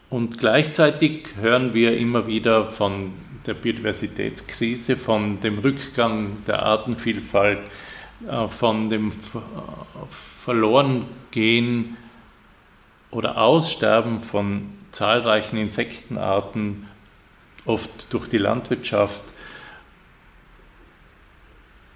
Und 0.10 0.38
gleichzeitig 0.38 1.28
hören 1.40 1.74
wir 1.74 1.98
immer 1.98 2.28
wieder 2.28 2.66
von 2.66 3.14
der 3.48 3.54
Biodiversitätskrise, 3.54 4.98
von 4.98 5.40
dem 5.40 5.58
Rückgang 5.60 6.44
der 6.46 6.64
Artenvielfalt, 6.64 7.60
äh, 8.28 8.48
von 8.48 8.90
dem 8.90 9.12
Verlorengehen 10.44 11.98
oder 13.12 13.38
Aussterben 13.38 14.22
von 14.22 14.70
zahlreichen 14.92 15.58
Insektenarten, 15.58 16.88
oft 17.66 18.14
durch 18.14 18.28
die 18.28 18.38
Landwirtschaft, 18.38 19.22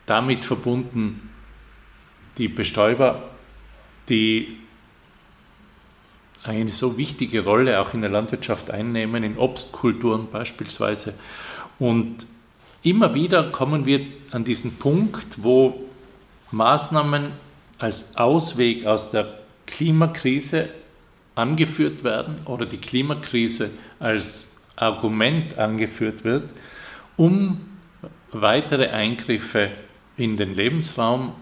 damit 0.06 0.44
verbunden 0.44 1.30
die 2.38 2.48
Bestäuber, 2.48 3.30
die 4.08 4.58
eine 6.44 6.70
so 6.70 6.98
wichtige 6.98 7.44
Rolle 7.44 7.80
auch 7.80 7.94
in 7.94 8.02
der 8.02 8.10
Landwirtschaft 8.10 8.72
einnehmen, 8.72 9.24
in 9.24 9.38
Obstkulturen 9.38 10.28
beispielsweise. 10.32 11.14
Und 11.78 12.26
immer 12.84 13.14
wieder 13.14 13.52
kommen 13.52 13.86
wir 13.86 14.02
an 14.32 14.44
diesen 14.44 14.78
Punkt, 14.78 15.44
wo 15.44 15.82
Maßnahmen 16.52 17.32
als 17.78 18.18
Ausweg 18.18 18.86
aus 18.86 19.12
der 19.12 19.40
Klimakrise 19.66 20.70
angeführt 21.36 22.04
werden 22.04 22.36
oder 22.46 22.66
die 22.66 22.78
Klimakrise 22.78 23.72
als 24.00 24.68
Argument 24.76 25.58
angeführt 25.58 26.24
wird, 26.24 26.52
um 27.18 27.60
weitere 28.32 28.88
Eingriffe 28.88 29.72
in 30.18 30.38
den 30.38 30.54
Lebensraum 30.54 31.34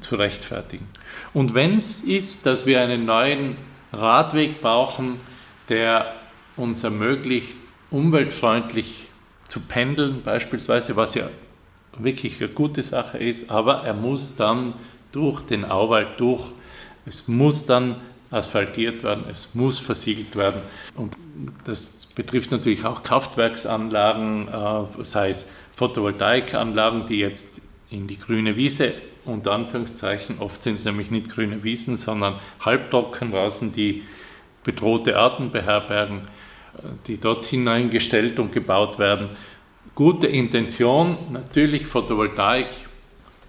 zu 0.00 0.16
rechtfertigen. 0.16 0.86
Und 1.32 1.54
wenn 1.54 1.74
es 1.76 2.04
ist, 2.04 2.44
dass 2.46 2.66
wir 2.66 2.80
einen 2.80 3.04
neuen 3.06 3.56
Radweg 3.92 4.60
brauchen, 4.60 5.20
der 5.68 6.14
uns 6.56 6.84
ermöglicht, 6.84 7.56
umweltfreundlich 7.90 9.08
zu 9.46 9.60
pendeln, 9.60 10.22
beispielsweise, 10.22 10.96
was 10.96 11.14
ja 11.14 11.28
wirklich 11.98 12.40
eine 12.40 12.50
gute 12.50 12.82
Sache 12.82 13.18
ist, 13.18 13.50
aber 13.50 13.82
er 13.84 13.94
muss 13.94 14.36
dann 14.36 14.74
durch 15.12 15.40
den 15.40 15.64
Auwald 15.64 16.20
durch, 16.20 16.44
es 17.06 17.28
muss 17.28 17.64
dann 17.64 17.96
asphaltiert 18.30 19.02
werden, 19.04 19.24
es 19.30 19.54
muss 19.54 19.78
versiegelt 19.78 20.36
werden. 20.36 20.60
Und 20.94 21.14
das 21.64 22.06
betrifft 22.14 22.50
natürlich 22.50 22.84
auch 22.84 23.02
Kraftwerksanlagen, 23.02 24.48
äh, 24.48 25.04
sei 25.04 25.30
es 25.30 25.54
Photovoltaikanlagen, 25.74 27.06
die 27.06 27.18
jetzt 27.18 27.62
in 27.90 28.06
die 28.06 28.18
grüne 28.18 28.56
Wiese, 28.56 28.92
unter 29.28 29.52
Anführungszeichen, 29.52 30.38
oft 30.38 30.62
sind 30.62 30.74
es 30.74 30.84
nämlich 30.84 31.10
nicht 31.10 31.30
grüne 31.30 31.64
Wiesen, 31.64 31.96
sondern 31.96 32.38
Halbtrockenrasen, 32.60 33.72
die 33.72 34.04
bedrohte 34.64 35.16
Arten 35.16 35.50
beherbergen, 35.50 36.18
äh, 36.18 36.88
die 37.06 37.18
dort 37.18 37.46
hineingestellt 37.46 38.38
und 38.38 38.52
gebaut 38.52 38.98
werden. 38.98 39.30
Gute 39.94 40.26
Intention, 40.26 41.16
natürlich 41.30 41.86
Photovoltaik 41.86 42.68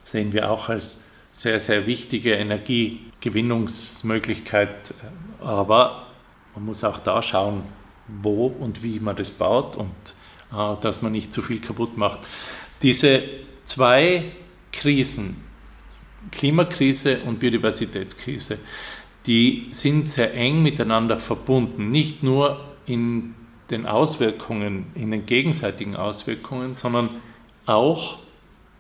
sehen 0.04 0.32
wir 0.34 0.50
auch 0.50 0.70
als 0.70 1.10
sehr, 1.32 1.60
sehr 1.60 1.86
wichtige 1.86 2.34
Energiegewinnungsmöglichkeit, 2.34 4.96
aber 5.42 6.08
man 6.56 6.66
muss 6.66 6.84
auch 6.84 6.98
da 7.00 7.22
schauen, 7.22 7.64
wo 8.08 8.48
und 8.48 8.82
wie 8.82 9.00
man 9.00 9.16
das 9.16 9.30
baut 9.30 9.76
und 9.76 9.94
äh, 10.52 10.76
dass 10.82 11.02
man 11.02 11.12
nicht 11.12 11.34
zu 11.34 11.42
viel 11.42 11.60
kaputt 11.60 11.98
macht. 11.98 12.22
Diese 12.82 13.22
zwei 13.66 14.32
Krisen, 14.72 15.44
Klimakrise 16.32 17.20
und 17.26 17.40
Biodiversitätskrise, 17.40 18.60
die 19.26 19.68
sind 19.72 20.10
sehr 20.10 20.34
eng 20.34 20.64
miteinander 20.64 21.18
verbunden, 21.18 21.90
nicht 21.90 22.24
nur 22.24 22.60
in 22.86 23.36
den 23.70 23.86
Auswirkungen, 23.86 24.88
in 24.96 25.12
den 25.12 25.26
gegenseitigen 25.26 25.96
Auswirkungen, 25.96 26.74
sondern 26.74 27.22
auch 27.66 28.20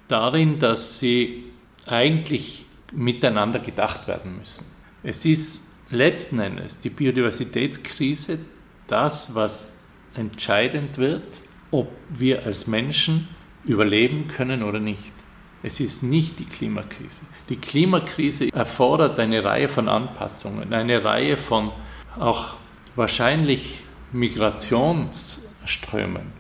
darin, 0.08 0.60
dass 0.60 0.99
sie 0.99 1.45
eigentlich 1.86 2.65
miteinander 2.91 3.60
gedacht 3.60 4.08
werden 4.08 4.38
müssen. 4.38 4.65
Es 5.04 5.25
ist 5.25 5.82
letzten 5.89 6.39
Endes 6.39 6.82
die 6.82 6.89
Biodiversitätskrise 6.89 8.39
das, 8.88 9.36
was 9.36 9.89
entscheidend 10.15 10.97
wird, 10.97 11.41
ob 11.71 11.91
wir 12.10 12.45
als 12.45 12.67
Menschen 12.67 13.28
überleben 13.63 14.28
können 14.28 14.63
oder 14.63 14.80
nicht. 14.80 15.13
Es 15.62 15.82
ist 15.82 16.04
nicht 16.04 16.39
die 16.39 16.45
Klimakrise. 16.45 17.24
Die 17.50 17.58
Klimakrise 17.58 18.54
erfordert 18.54 19.19
eine 19.19 19.43
Reihe 19.43 19.67
von 19.67 19.89
Anpassungen, 19.89 20.74
eine 20.74 21.04
Reihe 21.04 21.36
von 21.36 21.74
auch 22.17 22.54
wahrscheinlich 22.95 23.82
Migrationsströmen, 24.13 26.32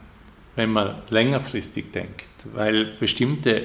wenn 0.55 0.71
man 0.71 1.01
längerfristig 1.09 1.91
denkt, 1.91 2.29
weil 2.53 2.95
bestimmte 2.97 3.63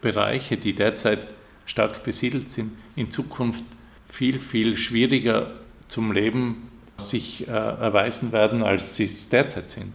Bereiche, 0.00 0.56
die 0.56 0.74
derzeit 0.74 1.20
stark 1.66 2.02
besiedelt 2.02 2.50
sind, 2.50 2.72
in 2.96 3.10
Zukunft 3.10 3.64
viel, 4.08 4.40
viel 4.40 4.76
schwieriger 4.76 5.52
zum 5.86 6.12
Leben 6.12 6.70
sich 6.96 7.48
äh, 7.48 7.50
erweisen 7.50 8.32
werden, 8.32 8.62
als 8.62 8.96
sie 8.96 9.04
es 9.04 9.28
derzeit 9.28 9.68
sind. 9.68 9.92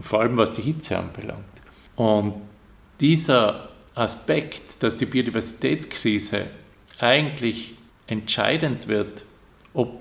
Vor 0.00 0.20
allem 0.20 0.36
was 0.36 0.52
die 0.52 0.62
Hitze 0.62 0.98
anbelangt. 0.98 1.44
Und 1.96 2.34
dieser 3.00 3.69
Aspekt, 4.00 4.82
dass 4.82 4.96
die 4.96 5.06
Biodiversitätskrise 5.06 6.46
eigentlich 6.98 7.74
entscheidend 8.06 8.88
wird, 8.88 9.24
ob 9.74 10.00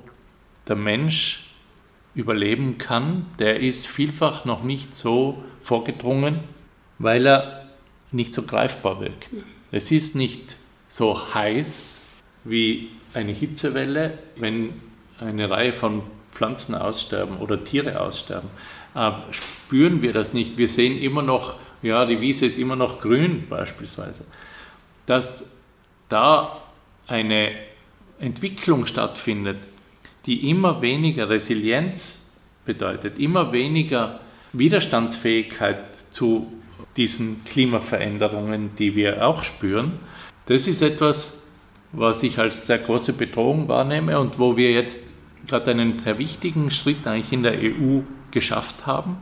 der 0.67 0.75
Mensch 0.75 1.49
überleben 2.15 2.77
kann, 2.77 3.27
der 3.39 3.59
ist 3.59 3.87
vielfach 3.87 4.45
noch 4.45 4.63
nicht 4.63 4.95
so 4.95 5.43
vorgedrungen, 5.61 6.39
weil 6.97 7.27
er 7.27 7.69
nicht 8.11 8.33
so 8.33 8.43
greifbar 8.43 8.99
wirkt. 8.99 9.29
Es 9.71 9.91
ist 9.91 10.15
nicht 10.15 10.55
so 10.87 11.33
heiß 11.33 12.07
wie 12.43 12.89
eine 13.13 13.31
Hitzewelle, 13.31 14.17
wenn 14.37 14.73
eine 15.19 15.49
Reihe 15.49 15.73
von 15.73 16.03
Pflanzen 16.31 16.73
aussterben 16.73 17.37
oder 17.37 17.63
Tiere 17.63 17.99
aussterben. 17.99 18.49
Aber 18.93 19.25
spüren 19.31 20.01
wir 20.01 20.13
das 20.13 20.33
nicht. 20.33 20.57
Wir 20.57 20.67
sehen 20.67 20.99
immer 20.99 21.21
noch, 21.21 21.57
ja, 21.81 22.05
die 22.05 22.19
Wiese 22.19 22.45
ist 22.45 22.57
immer 22.57 22.75
noch 22.75 22.99
grün 22.99 23.47
beispielsweise. 23.49 24.25
Dass 25.05 25.63
da 26.09 26.61
eine 27.07 27.51
Entwicklung 28.19 28.85
stattfindet, 28.85 29.67
die 30.25 30.49
immer 30.49 30.81
weniger 30.81 31.29
Resilienz 31.29 32.39
bedeutet, 32.65 33.17
immer 33.17 33.51
weniger 33.51 34.19
Widerstandsfähigkeit 34.53 35.95
zu 35.95 36.51
diesen 36.97 37.43
Klimaveränderungen, 37.45 38.75
die 38.77 38.95
wir 38.95 39.25
auch 39.25 39.43
spüren. 39.43 39.99
Das 40.47 40.67
ist 40.67 40.81
etwas, 40.81 41.53
was 41.91 42.23
ich 42.23 42.37
als 42.37 42.67
sehr 42.67 42.79
große 42.79 43.13
Bedrohung 43.13 43.67
wahrnehme 43.67 44.19
und 44.19 44.37
wo 44.37 44.57
wir 44.57 44.71
jetzt 44.71 45.13
gerade 45.47 45.71
einen 45.71 45.93
sehr 45.93 46.17
wichtigen 46.17 46.69
Schritt 46.71 47.07
eigentlich 47.07 47.31
in 47.31 47.43
der 47.43 47.57
EU 47.57 48.01
geschafft 48.31 48.85
haben, 48.85 49.17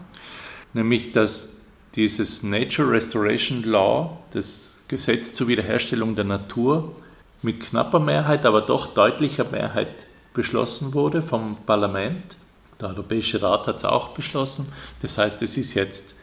nämlich 0.73 1.11
dass 1.11 1.56
dieses 1.97 2.43
Nature 2.43 2.91
Restoration 2.91 3.63
Law, 3.63 4.19
das 4.31 4.83
Gesetz 4.87 5.33
zur 5.33 5.47
Wiederherstellung 5.47 6.15
der 6.15 6.25
Natur, 6.25 6.95
mit 7.41 7.59
knapper 7.59 7.99
Mehrheit, 7.99 8.45
aber 8.45 8.61
doch 8.61 8.93
deutlicher 8.93 9.45
Mehrheit 9.45 10.05
beschlossen 10.33 10.93
wurde 10.93 11.23
vom 11.23 11.57
Parlament. 11.65 12.37
Der 12.79 12.89
Europäische 12.89 13.41
Rat 13.41 13.67
hat 13.67 13.77
es 13.77 13.85
auch 13.85 14.09
beschlossen. 14.09 14.71
Das 15.01 15.17
heißt, 15.17 15.41
es 15.41 15.57
ist 15.57 15.73
jetzt 15.73 16.19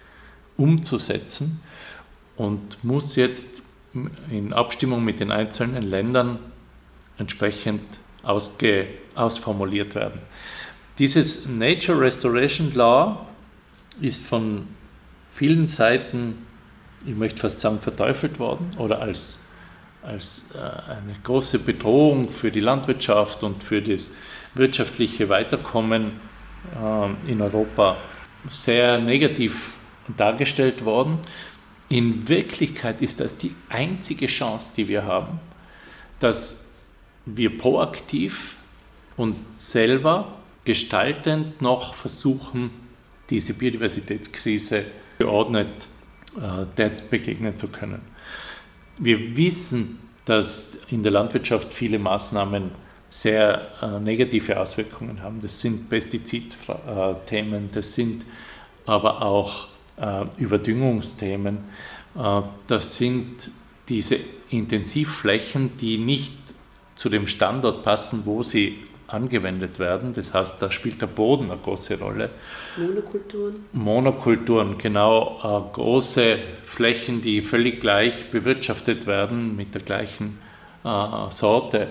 umzusetzen 0.56 1.60
und 2.36 2.82
muss 2.84 3.16
jetzt 3.16 3.62
in 4.30 4.52
Abstimmung 4.52 5.04
mit 5.04 5.18
den 5.18 5.32
einzelnen 5.32 5.82
Ländern 5.82 6.38
entsprechend 7.18 7.98
ausge, 8.22 8.86
ausformuliert 9.16 9.96
werden. 9.96 10.20
Dieses 10.98 11.48
Nature 11.48 12.00
Restoration 12.00 12.72
Law 12.74 13.26
ist 14.00 14.24
von 14.24 14.68
vielen 15.34 15.66
Seiten, 15.66 16.46
ich 17.04 17.14
möchte 17.14 17.40
fast 17.40 17.60
sagen, 17.60 17.80
verteufelt 17.80 18.38
worden 18.38 18.70
oder 18.78 19.00
als, 19.00 19.40
als 20.02 20.54
äh, 20.54 20.58
eine 20.58 21.16
große 21.22 21.58
Bedrohung 21.58 22.30
für 22.30 22.50
die 22.50 22.60
Landwirtschaft 22.60 23.42
und 23.42 23.62
für 23.62 23.82
das 23.82 24.16
wirtschaftliche 24.54 25.28
Weiterkommen 25.28 26.20
äh, 26.80 27.30
in 27.30 27.42
Europa 27.42 27.96
sehr 28.48 28.98
negativ 28.98 29.74
dargestellt 30.16 30.84
worden. 30.84 31.18
In 31.88 32.28
Wirklichkeit 32.28 33.02
ist 33.02 33.20
das 33.20 33.36
die 33.36 33.54
einzige 33.68 34.26
Chance, 34.26 34.72
die 34.76 34.88
wir 34.88 35.04
haben, 35.04 35.40
dass 36.20 36.76
wir 37.26 37.56
proaktiv 37.58 38.56
und 39.16 39.34
selber 39.46 40.38
gestaltend 40.64 41.60
noch 41.60 41.94
versuchen, 41.94 42.70
diese 43.30 43.54
Biodiversitätskrise 43.54 44.84
geordnet 45.24 45.88
äh, 46.36 46.90
begegnen 47.08 47.56
zu 47.56 47.68
können. 47.68 48.02
Wir 48.98 49.34
wissen, 49.34 49.98
dass 50.26 50.84
in 50.90 51.02
der 51.02 51.12
Landwirtschaft 51.12 51.72
viele 51.72 51.98
Maßnahmen 51.98 52.70
sehr 53.08 53.68
äh, 53.80 54.00
negative 54.00 54.60
Auswirkungen 54.60 55.22
haben. 55.22 55.40
Das 55.40 55.60
sind 55.60 55.88
Pestizidthemen, 55.88 57.70
das 57.72 57.94
sind 57.94 58.24
aber 58.84 59.22
auch 59.22 59.68
äh, 59.96 60.24
Überdüngungsthemen. 60.36 61.58
Äh, 62.16 62.42
das 62.66 62.96
sind 62.96 63.50
diese 63.88 64.16
Intensivflächen, 64.50 65.78
die 65.78 65.96
nicht 65.96 66.34
zu 66.96 67.08
dem 67.08 67.26
Standort 67.28 67.82
passen, 67.82 68.26
wo 68.26 68.42
sie 68.42 68.78
angewendet 69.14 69.78
werden. 69.78 70.12
Das 70.12 70.34
heißt, 70.34 70.60
da 70.60 70.70
spielt 70.70 71.00
der 71.00 71.06
Boden 71.06 71.50
eine 71.50 71.60
große 71.60 71.98
Rolle. 71.98 72.30
Monokulturen? 72.76 73.54
Monokulturen, 73.72 74.78
genau. 74.78 75.40
Äh, 75.42 75.72
große 75.74 76.38
Flächen, 76.64 77.22
die 77.22 77.40
völlig 77.40 77.80
gleich 77.80 78.30
bewirtschaftet 78.30 79.06
werden 79.06 79.56
mit 79.56 79.74
der 79.74 79.82
gleichen 79.82 80.38
äh, 80.84 81.30
Sorte. 81.30 81.88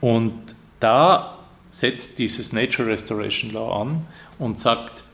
Und 0.00 0.54
da 0.78 1.38
setzt 1.70 2.18
dieses 2.18 2.52
Nature 2.52 2.88
Restoration 2.88 3.52
Law 3.52 3.80
an 3.82 4.06
und 4.38 4.58
sagt, 4.58 5.04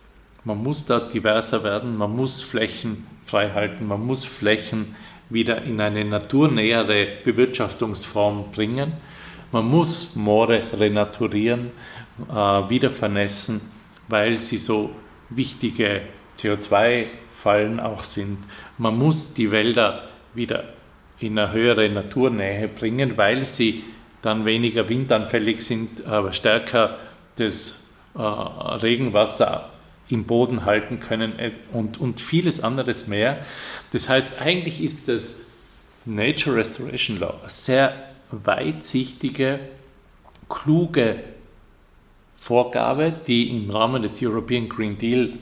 man 0.44 0.62
muss 0.62 0.86
da 0.86 1.00
diverser 1.00 1.64
werden, 1.64 1.96
man 1.96 2.14
muss 2.14 2.40
Flächen 2.40 3.06
frei 3.24 3.50
halten, 3.50 3.86
man 3.86 4.04
muss 4.06 4.24
Flächen 4.24 4.94
wieder 5.28 5.62
in 5.62 5.80
eine 5.80 6.04
naturnähere 6.04 7.08
Bewirtschaftungsform 7.24 8.52
bringen. 8.52 8.92
Man 9.56 9.70
muss 9.70 10.16
Moore 10.16 10.64
renaturieren, 10.74 11.70
äh, 12.28 12.34
wieder 12.34 12.90
vernässen, 12.90 13.62
weil 14.06 14.38
sie 14.38 14.58
so 14.58 14.90
wichtige 15.30 16.02
CO2-Fallen 16.36 17.80
auch 17.80 18.04
sind. 18.04 18.36
Man 18.76 18.98
muss 18.98 19.32
die 19.32 19.50
Wälder 19.50 20.10
wieder 20.34 20.64
in 21.20 21.38
eine 21.38 21.52
höhere 21.52 21.88
Naturnähe 21.88 22.68
bringen, 22.68 23.16
weil 23.16 23.44
sie 23.44 23.82
dann 24.20 24.44
weniger 24.44 24.90
windanfällig 24.90 25.64
sind, 25.64 26.04
aber 26.04 26.34
stärker 26.34 26.98
das 27.36 27.96
äh, 28.14 28.20
Regenwasser 28.20 29.70
im 30.10 30.24
Boden 30.24 30.66
halten 30.66 31.00
können 31.00 31.38
äh, 31.38 31.52
und, 31.72 31.98
und 31.98 32.20
vieles 32.20 32.62
anderes 32.62 33.08
mehr. 33.08 33.38
Das 33.92 34.10
heißt, 34.10 34.38
eigentlich 34.42 34.82
ist 34.82 35.08
das 35.08 35.52
Nature 36.04 36.56
Restoration 36.56 37.18
Law 37.18 37.38
eine 37.40 37.48
sehr 37.48 38.15
weitsichtige, 38.30 39.60
kluge 40.48 41.22
Vorgabe, 42.36 43.14
die 43.26 43.50
im 43.50 43.70
Rahmen 43.70 44.02
des 44.02 44.22
European 44.22 44.68
Green 44.68 44.98
Deal 44.98 45.32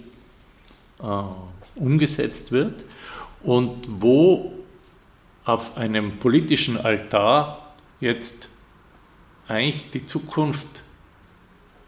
äh, 1.03 1.05
umgesetzt 1.75 2.53
wird 2.53 2.85
und 3.43 3.87
wo 3.89 4.53
auf 5.45 5.77
einem 5.77 6.19
politischen 6.19 6.79
Altar 6.79 7.75
jetzt 8.01 8.49
eigentlich 9.49 9.91
die 9.91 10.07
Zukunft 10.07 10.83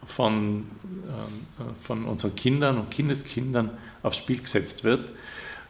von, 0.05 0.67
äh, 1.09 1.63
von 1.81 2.05
unseren 2.05 2.35
Kindern 2.35 2.79
und 2.79 2.91
Kindeskindern 2.91 3.71
aufs 4.03 4.19
Spiel 4.19 4.41
gesetzt 4.41 4.85
wird, 4.85 5.13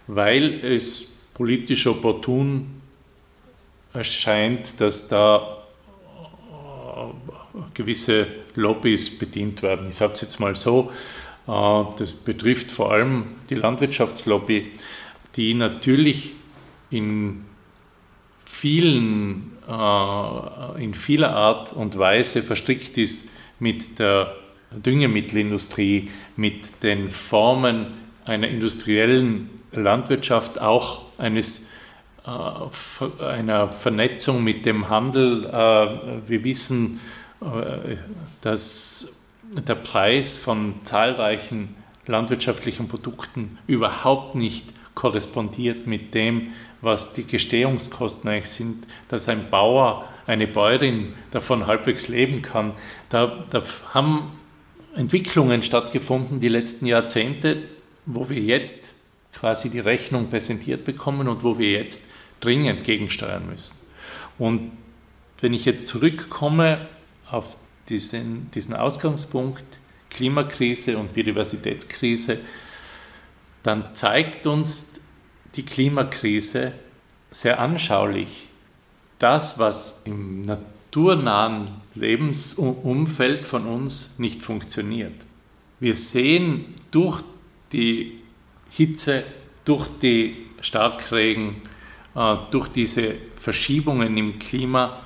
weil 0.07 0.65
es 0.65 1.17
politisch 1.35 1.87
opportun 1.87 2.76
erscheint, 3.97 4.81
dass 4.81 5.09
da 5.09 5.65
äh, 6.51 7.59
gewisse 7.75 8.27
Lobbys 8.55 9.19
bedient 9.19 9.63
werden. 9.63 9.89
Ich 9.89 9.97
sage 9.97 10.13
es 10.15 10.21
jetzt 10.21 10.41
mal 10.41 10.55
so, 10.55 10.93
äh, 11.49 11.85
das 11.99 12.13
betrifft 12.13 12.71
vor 12.71 12.93
allem 12.93 13.37
die 13.51 13.55
Landwirtschaftslobby, 13.55 14.73
die 15.37 15.55
natürlich 15.55 16.33
in 16.91 17.45
vielen, 18.45 19.53
in 20.79 20.95
vieler 20.95 21.31
Art 21.31 21.73
und 21.73 21.99
Weise 21.99 22.43
verstrickt 22.43 22.97
ist 22.97 23.33
mit 23.59 23.99
der 23.99 24.35
Düngemittelindustrie, 24.71 26.11
mit 26.37 26.83
den 26.83 27.11
Formen 27.11 27.89
einer 28.25 28.49
industriellen 28.49 29.51
Landwirtschaft, 29.73 30.61
auch 30.61 31.03
eines, 31.19 31.71
äh, 31.71 31.75
einer 32.27 33.69
Vernetzung 33.69 34.43
mit 34.43 34.67
dem 34.67 34.89
Handel. 34.89 35.45
Äh, 35.47 36.29
wir 36.29 36.45
wissen, 36.45 37.01
äh, 37.41 37.97
dass 38.41 39.27
der 39.53 39.77
Preis 39.77 40.37
von 40.37 40.75
zahlreichen 40.85 41.75
landwirtschaftlichen 42.07 42.89
Produkten 42.89 43.59
überhaupt 43.67 44.35
nicht 44.35 44.67
korrespondiert 44.95 45.87
mit 45.87 46.15
dem, 46.15 46.53
was 46.81 47.15
die 47.15 47.27
Gestehungskosten 47.27 48.31
eigentlich 48.31 48.51
sind, 48.51 48.87
dass 49.09 49.29
ein 49.29 49.51
Bauer 49.51 50.09
eine 50.27 50.47
Bäuerin 50.47 51.15
davon 51.31 51.67
halbwegs 51.67 52.09
leben 52.09 52.43
kann. 52.43 52.73
Da, 53.09 53.45
da 53.51 53.63
haben 53.95 54.33
Entwicklungen 54.95 55.63
stattgefunden 55.63 56.41
die 56.41 56.49
letzten 56.49 56.87
Jahrzehnte, 56.87 57.63
wo 58.07 58.29
wir 58.29 58.41
jetzt 58.41 58.95
quasi 59.33 59.69
die 59.69 59.81
Rechnung 59.81 60.29
präsentiert 60.29 60.85
bekommen 60.85 61.29
und 61.29 61.45
wo 61.45 61.59
wir 61.59 61.71
jetzt 61.71 62.13
dringend 62.41 62.85
gegensteuern 62.85 63.47
müssen. 63.49 63.77
Und 64.39 64.73
wenn 65.41 65.53
ich 65.53 65.65
jetzt 65.65 65.89
zurückkomme 65.89 66.89
auf 67.31 67.57
diesen, 67.89 68.51
diesen 68.53 68.75
Ausgangspunkt 68.75 69.65
Klimakrise 70.11 70.97
und 70.97 71.13
Biodiversitätskrise, 71.13 72.39
dann 73.63 73.95
zeigt 73.95 74.47
uns 74.47 75.01
die 75.55 75.65
Klimakrise 75.65 76.73
sehr 77.31 77.61
anschaulich, 77.61 78.49
das, 79.19 79.59
was 79.59 80.03
im 80.07 80.43
naturnahen 80.43 81.71
Lebensumfeld 81.95 83.45
von 83.45 83.67
uns 83.67 84.19
nicht 84.19 84.43
funktioniert. 84.43 85.25
Wir 85.81 85.95
sehen 85.95 86.75
durch 86.91 87.23
die 87.73 88.21
Hitze, 88.71 89.23
durch 89.65 89.89
die 90.01 90.47
Starkregen, 90.61 91.57
durch 92.51 92.69
diese 92.69 93.15
Verschiebungen 93.37 94.17
im 94.17 94.39
Klima, 94.39 95.01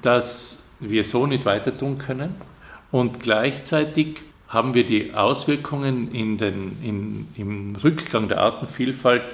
dass 0.00 0.78
wir 0.80 1.04
so 1.04 1.26
nicht 1.26 1.44
weiter 1.44 1.76
tun 1.76 1.98
können. 1.98 2.34
Und 2.90 3.20
gleichzeitig 3.20 4.22
haben 4.48 4.72
wir 4.72 4.86
die 4.86 5.12
Auswirkungen 5.12 6.12
in 6.14 6.38
den, 6.38 6.78
in, 6.82 7.28
im 7.36 7.76
Rückgang 7.76 8.28
der 8.28 8.38
Artenvielfalt 8.38 9.24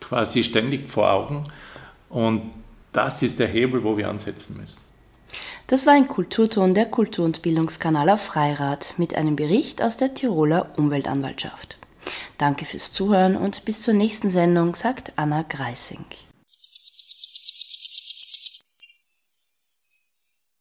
quasi 0.00 0.42
ständig 0.42 0.90
vor 0.90 1.10
Augen. 1.10 1.44
Und 2.08 2.50
das 2.92 3.22
ist 3.22 3.38
der 3.38 3.48
Hebel, 3.48 3.84
wo 3.84 3.96
wir 3.96 4.08
ansetzen 4.08 4.58
müssen. 4.60 4.82
Das 5.66 5.86
war 5.86 5.94
ein 5.94 6.08
Kulturton 6.08 6.74
der 6.74 6.86
Kultur- 6.86 7.24
und 7.24 7.42
Bildungskanal 7.42 8.10
auf 8.10 8.22
Freirad 8.22 8.94
mit 8.98 9.14
einem 9.14 9.36
Bericht 9.36 9.82
aus 9.82 9.96
der 9.96 10.14
Tiroler 10.14 10.70
Umweltanwaltschaft. 10.76 11.78
Danke 12.38 12.64
fürs 12.64 12.92
Zuhören 12.92 13.36
und 13.36 13.64
bis 13.64 13.82
zur 13.82 13.94
nächsten 13.94 14.28
Sendung, 14.28 14.74
sagt 14.74 15.12
Anna 15.16 15.42
Greising. 15.42 16.04